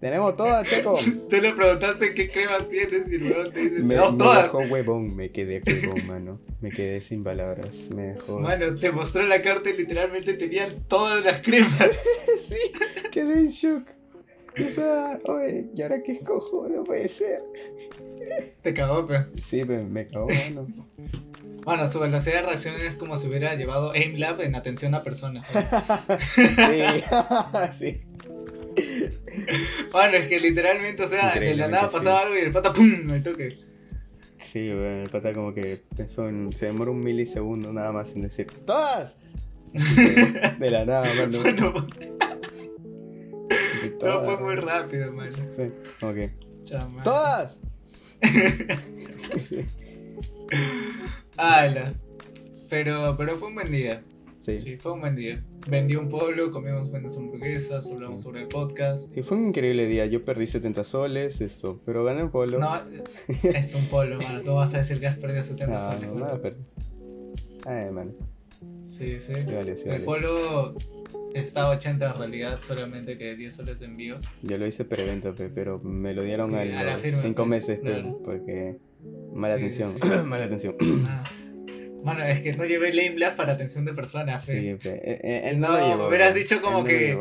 Tenemos 0.05 0.37
todas, 0.37 0.69
Checo. 0.69 0.99
Tú 1.31 1.37
le 1.41 1.55
preguntaste 1.55 2.13
qué 2.13 2.29
cremas 2.29 2.69
tienes 2.69 3.11
y 3.11 3.17
luego 3.17 3.49
te 3.49 3.59
dice, 3.59 3.83
me, 3.83 3.95
tenemos 3.95 4.13
me 4.13 4.19
todas. 4.19 4.43
dejó 4.43 4.59
huevón, 4.59 5.17
me 5.17 5.31
quedé 5.31 5.63
huevón, 5.67 6.07
mano. 6.07 6.41
Me 6.61 6.69
quedé 6.69 7.01
sin 7.01 7.25
palabras. 7.25 7.89
Me 7.89 8.09
dejó. 8.09 8.39
Mano, 8.39 8.75
te 8.75 8.91
mostró 8.93 9.23
la 9.23 9.41
carta 9.41 9.71
y 9.71 9.79
literalmente 9.79 10.35
tenían 10.35 10.85
todas 10.89 11.25
las 11.25 11.41
cremas. 11.41 12.07
sí, 12.47 12.55
quedé 13.13 13.33
en 13.33 13.49
shock. 13.49 13.89
O 14.63 14.71
sea, 14.71 15.21
oye, 15.25 15.71
¿y 15.75 15.81
ahora 15.81 16.03
qué 16.03 16.13
escojo? 16.13 16.69
No 16.69 16.85
puede 16.85 17.09
ser. 17.09 17.41
Te 18.61 18.75
cagó, 18.75 19.07
pe. 19.07 19.25
Sí, 19.41 19.65
me, 19.65 19.85
me 19.85 20.07
cagó, 20.07 20.27
mano. 20.29 20.67
Bueno, 21.65 21.87
su 21.87 21.99
velocidad 21.99 22.41
de 22.41 22.43
reacción 22.43 22.75
es 22.79 22.97
como 22.97 23.17
si 23.17 23.27
hubiera 23.27 23.55
llevado 23.55 23.93
AimLab 23.93 24.43
en 24.43 24.55
atención 24.55 24.95
a 24.95 25.03
personas. 25.03 25.49
sí, 26.19 26.43
sí. 27.73 28.03
Bueno, 29.93 30.17
es 30.17 30.27
que 30.27 30.41
literalmente, 30.41 31.03
o 31.03 31.09
sea, 31.09 31.35
de 31.35 31.55
la 31.55 31.69
nada 31.69 31.89
pasaba 31.89 32.21
algo 32.21 32.37
y 32.37 32.41
el 32.41 32.53
pata 32.53 32.73
¡pum! 32.73 33.05
me 33.05 33.21
toque. 33.21 33.57
Sí, 34.39 34.69
bueno, 34.69 35.03
el 35.03 35.11
pata 35.11 35.33
como 35.33 35.55
que 35.55 35.81
pensó 35.97 36.29
en. 36.29 36.53
Se 36.53 36.67
demoró 36.67 36.93
un 36.93 37.03
milisegundo 37.03 37.73
nada 37.73 37.93
más 37.93 38.15
en 38.15 38.23
decir 38.23 38.47
¡Todas! 38.67 39.17
De, 39.73 39.83
de 40.59 40.71
la 40.71 40.85
nada, 40.85 41.09
mano. 41.15 41.41
Bueno, 41.41 41.87
todo 43.99 44.25
fue 44.25 44.39
muy 44.39 44.57
rápido, 44.57 45.13
mano. 45.13 45.31
Sí, 45.31 45.71
ok. 46.01 46.17
Chama. 46.63 47.03
¡Todas! 47.05 47.61
¡Hala! 51.37 51.93
Pero, 52.71 53.15
pero 53.17 53.37
fue 53.37 53.49
un 53.49 53.55
buen 53.55 53.71
día. 53.71 54.03
Sí. 54.45 54.59
Sí, 54.59 54.77
fue 54.77 54.93
un 54.93 55.01
buen 55.01 55.17
día. 55.17 55.43
Vendí 55.71 55.97
un 55.97 56.11
polo, 56.11 56.51
comimos 56.51 56.91
buenas 56.91 57.17
hamburguesas, 57.17 57.91
hablamos 57.91 58.21
sobre 58.21 58.43
el 58.43 58.49
podcast. 58.49 59.17
Y 59.17 59.23
fue 59.23 59.39
un 59.39 59.47
increíble 59.47 59.87
día. 59.87 60.05
Yo 60.05 60.23
perdí 60.23 60.47
70 60.47 60.85
soles, 60.85 61.41
esto, 61.41 61.81
pero 61.87 62.05
gané 62.05 62.21
el 62.21 62.29
polo. 62.29 62.59
No, 62.59 62.77
es 63.29 63.75
un 63.75 63.87
polo, 63.87 64.19
mano. 64.19 64.43
Tú 64.43 64.55
vas 64.55 64.75
a 64.75 64.79
decir 64.79 65.01
que 65.01 65.07
has 65.07 65.17
perdido 65.17 65.43
70 65.43 65.73
no, 65.73 65.81
soles. 65.81 66.11
no, 66.11 66.21
nada 66.21 66.43
perdí. 66.43 66.63
Ay, 67.65 67.91
mano. 67.91 68.13
Sí, 68.85 69.19
sí. 69.19 69.33
Sí, 69.41 69.51
vale, 69.51 69.77
sí, 69.77 69.85
el 69.89 69.93
vale. 69.93 70.05
polo 70.05 70.75
está 71.33 71.63
a 71.63 71.71
80 71.71 72.07
en 72.07 72.15
realidad, 72.15 72.59
solamente 72.61 73.17
que 73.17 73.37
10 73.37 73.51
soles 73.51 73.81
de 73.81 73.87
envío. 73.87 74.19
Yo 74.43 74.59
lo 74.59 74.67
hice 74.67 74.85
preventa, 74.85 75.33
pe, 75.33 75.49
pero 75.49 75.81
me 75.81 76.13
lo 76.13 76.23
dieron 76.23 76.55
a 76.55 76.65
los 76.65 77.01
firma, 77.01 77.23
5 77.23 77.35
pues, 77.35 77.49
meses, 77.49 77.81
claro. 77.81 78.21
porque 78.23 78.77
mala 79.33 79.55
atención, 79.55 79.91
mala 80.27 80.45
atención. 80.45 80.77
Ah. 81.09 81.25
Mano, 82.05 82.25
es 82.25 82.41
que 82.41 82.53
no 82.53 82.65
llevé 82.65 82.93
Lame 82.93 83.15
Blast 83.17 83.37
para 83.37 83.55
atención 83.55 83.85
de 83.85 83.95
personas. 83.95 84.45
fe. 84.47 84.61
Sí, 84.61 84.75
pe, 84.75 84.91
eh, 84.97 85.21
eh, 85.23 85.43
él 85.51 85.61
no, 85.61 85.69
No, 85.69 85.79
lo 85.79 85.87
llevó. 85.89 86.03
me 86.03 86.09
hubieras 86.09 86.35
dicho 86.35 86.61
como 86.61 86.79
no 86.81 86.85
que-. 86.85 87.19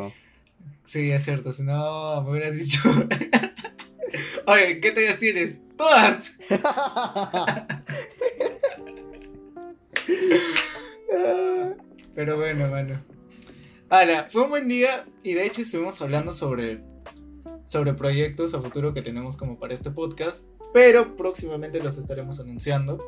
Sí, 0.85 1.11
es 1.11 1.23
cierto, 1.23 1.51
si 1.51 1.63
no 1.63 2.21
me 2.23 2.31
hubieras 2.31 2.55
dicho. 2.55 2.79
Oye, 4.45 4.79
¿qué 4.81 4.91
tallas 4.91 5.17
tienes? 5.17 5.61
¡Todas! 5.77 6.33
Pero 12.15 12.37
bueno, 12.37 12.67
mano. 12.67 13.01
Ahora, 13.89 14.27
fue 14.29 14.43
un 14.43 14.49
buen 14.49 14.67
día 14.67 15.05
y 15.23 15.33
de 15.33 15.45
hecho 15.45 15.61
estuvimos 15.61 16.01
hablando 16.01 16.33
sobre, 16.33 16.81
sobre 17.73 17.95
proyectos 17.95 18.53
a 18.53 18.61
futuro 18.61 18.93
que 18.93 19.01
tenemos 19.01 19.35
como 19.35 19.57
para 19.57 19.73
este 19.73 19.89
podcast, 19.89 20.47
pero 20.75 21.17
próximamente 21.17 21.81
los 21.81 21.97
estaremos 21.97 22.39
anunciando. 22.39 23.03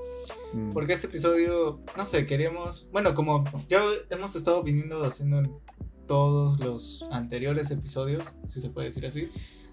Mm, 0.53 0.73
Porque 0.73 0.93
este 0.93 1.05
episodio, 1.05 1.79
no 1.95 2.05
sé, 2.07 2.25
queríamos, 2.25 2.89
bueno, 2.91 3.13
como 3.13 3.43
ya 3.69 3.83
hemos 4.09 4.35
estado 4.35 4.63
viniendo 4.63 5.05
haciendo 5.05 5.37
en 5.37 5.51
todos 6.07 6.59
los 6.59 7.05
anteriores 7.11 7.69
episodios, 7.69 8.33
si 8.45 8.59
se 8.59 8.71
puede 8.71 8.87
decir 8.87 9.05
así, 9.05 9.29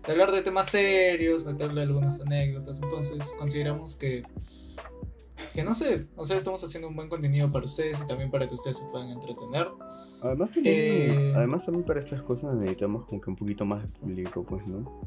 de 0.06 0.12
hablar 0.12 0.30
de 0.30 0.42
temas 0.42 0.66
serios, 0.66 1.42
meterle 1.46 1.80
algunas 1.80 2.20
anécdotas, 2.20 2.82
entonces 2.82 3.34
consideramos 3.38 3.94
que, 3.94 4.24
que 5.52 5.62
no 5.64 5.74
sé, 5.74 6.06
o 6.16 6.24
sea, 6.24 6.36
estamos 6.36 6.62
haciendo 6.64 6.88
un 6.88 6.96
buen 6.96 7.08
contenido 7.08 7.50
para 7.50 7.64
ustedes 7.66 8.00
y 8.02 8.06
también 8.06 8.30
para 8.30 8.48
que 8.48 8.54
ustedes 8.54 8.76
se 8.78 8.84
puedan 8.86 9.08
entretener. 9.08 9.68
Además, 10.22 10.52
también, 10.52 10.74
Eh, 10.76 11.32
además 11.36 11.64
también 11.64 11.84
para 11.84 11.98
estas 12.00 12.22
cosas 12.22 12.54
necesitamos 12.54 13.04
como 13.06 13.20
que 13.20 13.30
un 13.30 13.36
poquito 13.36 13.64
más 13.64 13.82
de 13.82 13.88
público, 13.88 14.44
pues, 14.44 14.66
¿no? 14.66 15.00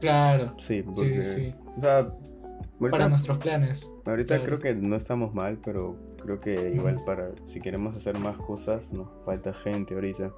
Claro, 0.00 0.54
Sí, 0.58 0.78
sí, 0.78 0.82
porque, 0.82 1.24
sí, 1.24 1.54
o 1.76 1.80
sea, 1.80 2.12
para 2.90 3.08
nuestros 3.08 3.38
planes. 3.38 3.92
ahorita 4.04 4.36
claro. 4.36 4.44
creo 4.44 4.60
que 4.60 4.74
no 4.74 4.96
estamos 4.96 5.34
mal, 5.34 5.58
pero 5.64 5.96
creo 6.22 6.40
que 6.40 6.72
igual 6.74 7.02
para, 7.04 7.30
si 7.44 7.60
queremos 7.60 7.96
hacer 7.96 8.18
más 8.18 8.36
cosas, 8.38 8.92
nos 8.92 9.08
falta 9.24 9.52
gente 9.52 9.94
ahorita. 9.94 10.32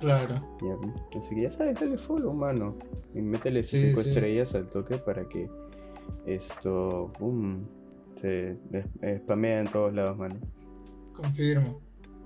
Claro, 0.00 0.34
Ya, 0.60 1.18
Así 1.18 1.34
que 1.34 1.42
ya 1.42 1.50
sabes, 1.50 1.76
dale 1.76 1.96
follow, 1.96 2.32
mano. 2.34 2.76
Y 3.14 3.22
métele 3.22 3.62
Sí, 3.64 3.80
5 3.88 4.00
sí. 4.02 4.08
estrellas 4.10 4.54
al 4.54 4.66
toque 4.66 4.98
para 4.98 5.26
que 5.28 5.48
esto, 6.26 7.10
boom, 7.18 7.66
se 8.22 8.56
des- 8.70 8.86
spamea 9.22 9.60
en 9.60 9.68
todos 9.68 9.92
lados, 9.94 10.16
mano. 10.16 10.36
confirmo. 11.14 11.80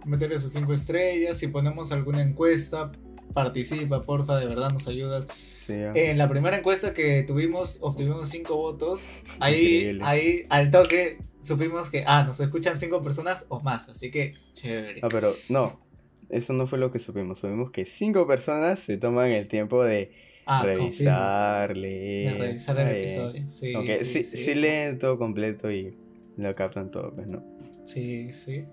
Meterle 0.05 0.39
sus 0.39 0.53
cinco 0.53 0.73
estrellas, 0.73 1.37
si 1.39 1.49
ponemos 1.49 1.91
alguna 1.91 2.23
encuesta, 2.23 2.93
participa, 3.35 4.03
porfa, 4.05 4.39
de 4.39 4.47
verdad 4.47 4.71
nos 4.71 4.87
ayudas. 4.87 5.27
Sí. 5.61 5.73
En 5.75 6.17
la 6.17 6.29
primera 6.29 6.57
encuesta 6.57 6.95
que 6.95 7.25
tuvimos, 7.27 7.79
obtuvimos 7.81 8.29
5 8.29 8.57
votos. 8.57 9.05
Ahí, 9.41 9.57
Increíble. 9.79 10.05
ahí 10.05 10.47
al 10.49 10.71
toque 10.71 11.19
supimos 11.41 11.91
que, 11.91 12.05
ah, 12.07 12.23
nos 12.23 12.39
escuchan 12.39 12.79
5 12.79 13.03
personas 13.03 13.47
o 13.49 13.59
más, 13.61 13.89
así 13.89 14.13
que 14.13 14.35
chévere. 14.53 15.01
Ah, 15.03 15.09
pero 15.11 15.35
no, 15.49 15.81
eso 16.29 16.53
no 16.53 16.69
fue 16.69 16.79
lo 16.79 16.93
que 16.93 17.01
supimos. 17.01 17.41
Supimos 17.41 17.73
que 17.73 17.85
5 17.85 18.29
personas 18.29 18.79
se 18.79 18.97
toman 18.97 19.33
el 19.33 19.49
tiempo 19.49 19.83
de 19.83 20.13
Ah, 20.47 20.63
revisar, 20.63 21.69
confirmo, 21.69 21.89
leer. 21.89 22.33
De 22.33 22.39
revisar 22.39 22.79
el 22.79 22.89
eh. 22.89 23.01
episodio. 23.01 23.49
Sí, 23.49 23.75
Aunque 23.75 23.97
sí, 23.97 24.05
sí, 24.05 24.25
sí. 24.25 24.37
sí 24.37 24.55
leen 24.55 24.99
todo 24.99 25.19
completo 25.19 25.71
y 25.71 25.97
lo 26.37 26.55
captan 26.55 26.91
todo, 26.91 27.13
pues, 27.15 27.27
¿no? 27.27 27.45
Sí, 27.85 28.33
sí. 28.33 28.65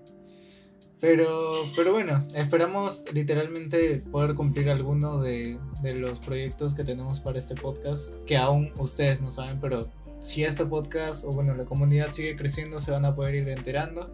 Pero, 1.00 1.52
pero 1.76 1.92
bueno, 1.92 2.26
esperamos 2.34 3.04
literalmente 3.12 3.98
poder 4.10 4.34
cumplir 4.34 4.70
alguno 4.70 5.20
de, 5.20 5.58
de 5.82 5.94
los 5.94 6.18
proyectos 6.18 6.74
que 6.74 6.84
tenemos 6.84 7.20
para 7.20 7.38
este 7.38 7.54
podcast, 7.54 8.14
que 8.24 8.36
aún 8.36 8.72
ustedes 8.78 9.20
no 9.20 9.30
saben, 9.30 9.60
pero 9.60 9.90
si 10.20 10.44
este 10.44 10.64
podcast 10.64 11.24
o 11.24 11.32
bueno, 11.32 11.54
la 11.54 11.66
comunidad 11.66 12.08
sigue 12.08 12.36
creciendo, 12.36 12.80
se 12.80 12.90
van 12.90 13.04
a 13.04 13.14
poder 13.14 13.34
ir 13.34 13.48
enterando. 13.48 14.10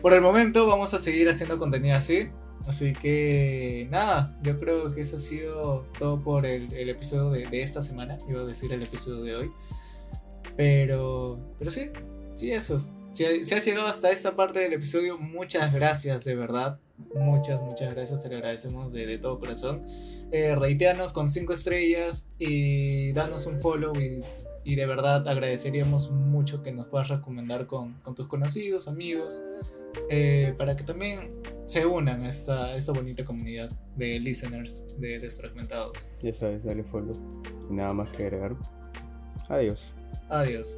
Por 0.00 0.14
el 0.14 0.22
momento 0.22 0.66
vamos 0.66 0.94
a 0.94 0.98
seguir 0.98 1.28
haciendo 1.28 1.58
contenido 1.58 1.96
así. 1.96 2.30
Así 2.66 2.92
que 2.92 3.88
nada, 3.90 4.38
yo 4.42 4.58
creo 4.58 4.94
que 4.94 5.00
eso 5.00 5.16
ha 5.16 5.18
sido 5.18 5.84
todo 5.98 6.22
por 6.22 6.46
el, 6.46 6.72
el 6.72 6.88
episodio 6.88 7.30
de, 7.30 7.46
de 7.46 7.62
esta 7.62 7.80
semana. 7.80 8.18
Iba 8.28 8.42
a 8.42 8.44
decir 8.44 8.72
el 8.72 8.82
episodio 8.82 9.22
de 9.22 9.36
hoy. 9.36 9.50
Pero, 10.56 11.38
pero 11.58 11.70
sí, 11.70 11.90
sí, 12.34 12.52
eso. 12.52 12.84
Si, 13.12 13.44
si 13.44 13.54
has 13.54 13.64
llegado 13.64 13.86
hasta 13.86 14.10
esta 14.10 14.36
parte 14.36 14.60
del 14.60 14.72
episodio, 14.74 15.18
muchas 15.18 15.72
gracias, 15.72 16.24
de 16.24 16.34
verdad. 16.34 16.78
Muchas, 17.14 17.60
muchas 17.60 17.92
gracias, 17.94 18.22
te 18.22 18.28
lo 18.28 18.36
agradecemos 18.36 18.92
de, 18.92 19.06
de 19.06 19.18
todo 19.18 19.38
corazón. 19.38 19.84
Eh, 20.30 20.54
reiteanos 20.54 21.12
con 21.12 21.28
5 21.28 21.52
estrellas 21.52 22.32
y 22.38 23.12
danos 23.12 23.44
un 23.46 23.60
follow 23.60 23.92
y, 24.00 24.22
y 24.64 24.76
de 24.76 24.86
verdad 24.86 25.28
agradeceríamos 25.28 26.10
mucho 26.10 26.62
que 26.62 26.72
nos 26.72 26.86
puedas 26.86 27.08
recomendar 27.08 27.66
con, 27.66 27.94
con 28.00 28.14
tus 28.14 28.28
conocidos, 28.28 28.88
amigos, 28.88 29.42
eh, 30.08 30.54
para 30.56 30.76
que 30.76 30.84
también 30.84 31.32
se 31.66 31.86
unan 31.86 32.20
a 32.22 32.28
esta, 32.28 32.74
esta 32.74 32.92
bonita 32.92 33.24
comunidad 33.24 33.70
de 33.96 34.18
listeners 34.20 34.86
de 34.98 35.18
Desfragmentados. 35.18 36.08
Ya 36.22 36.32
sabes, 36.32 36.64
dale 36.64 36.82
follow. 36.84 37.14
Y 37.70 37.74
nada 37.74 37.92
más 37.92 38.10
que 38.12 38.24
agregar. 38.24 38.56
Adiós. 39.48 39.94
Adiós. 40.28 40.76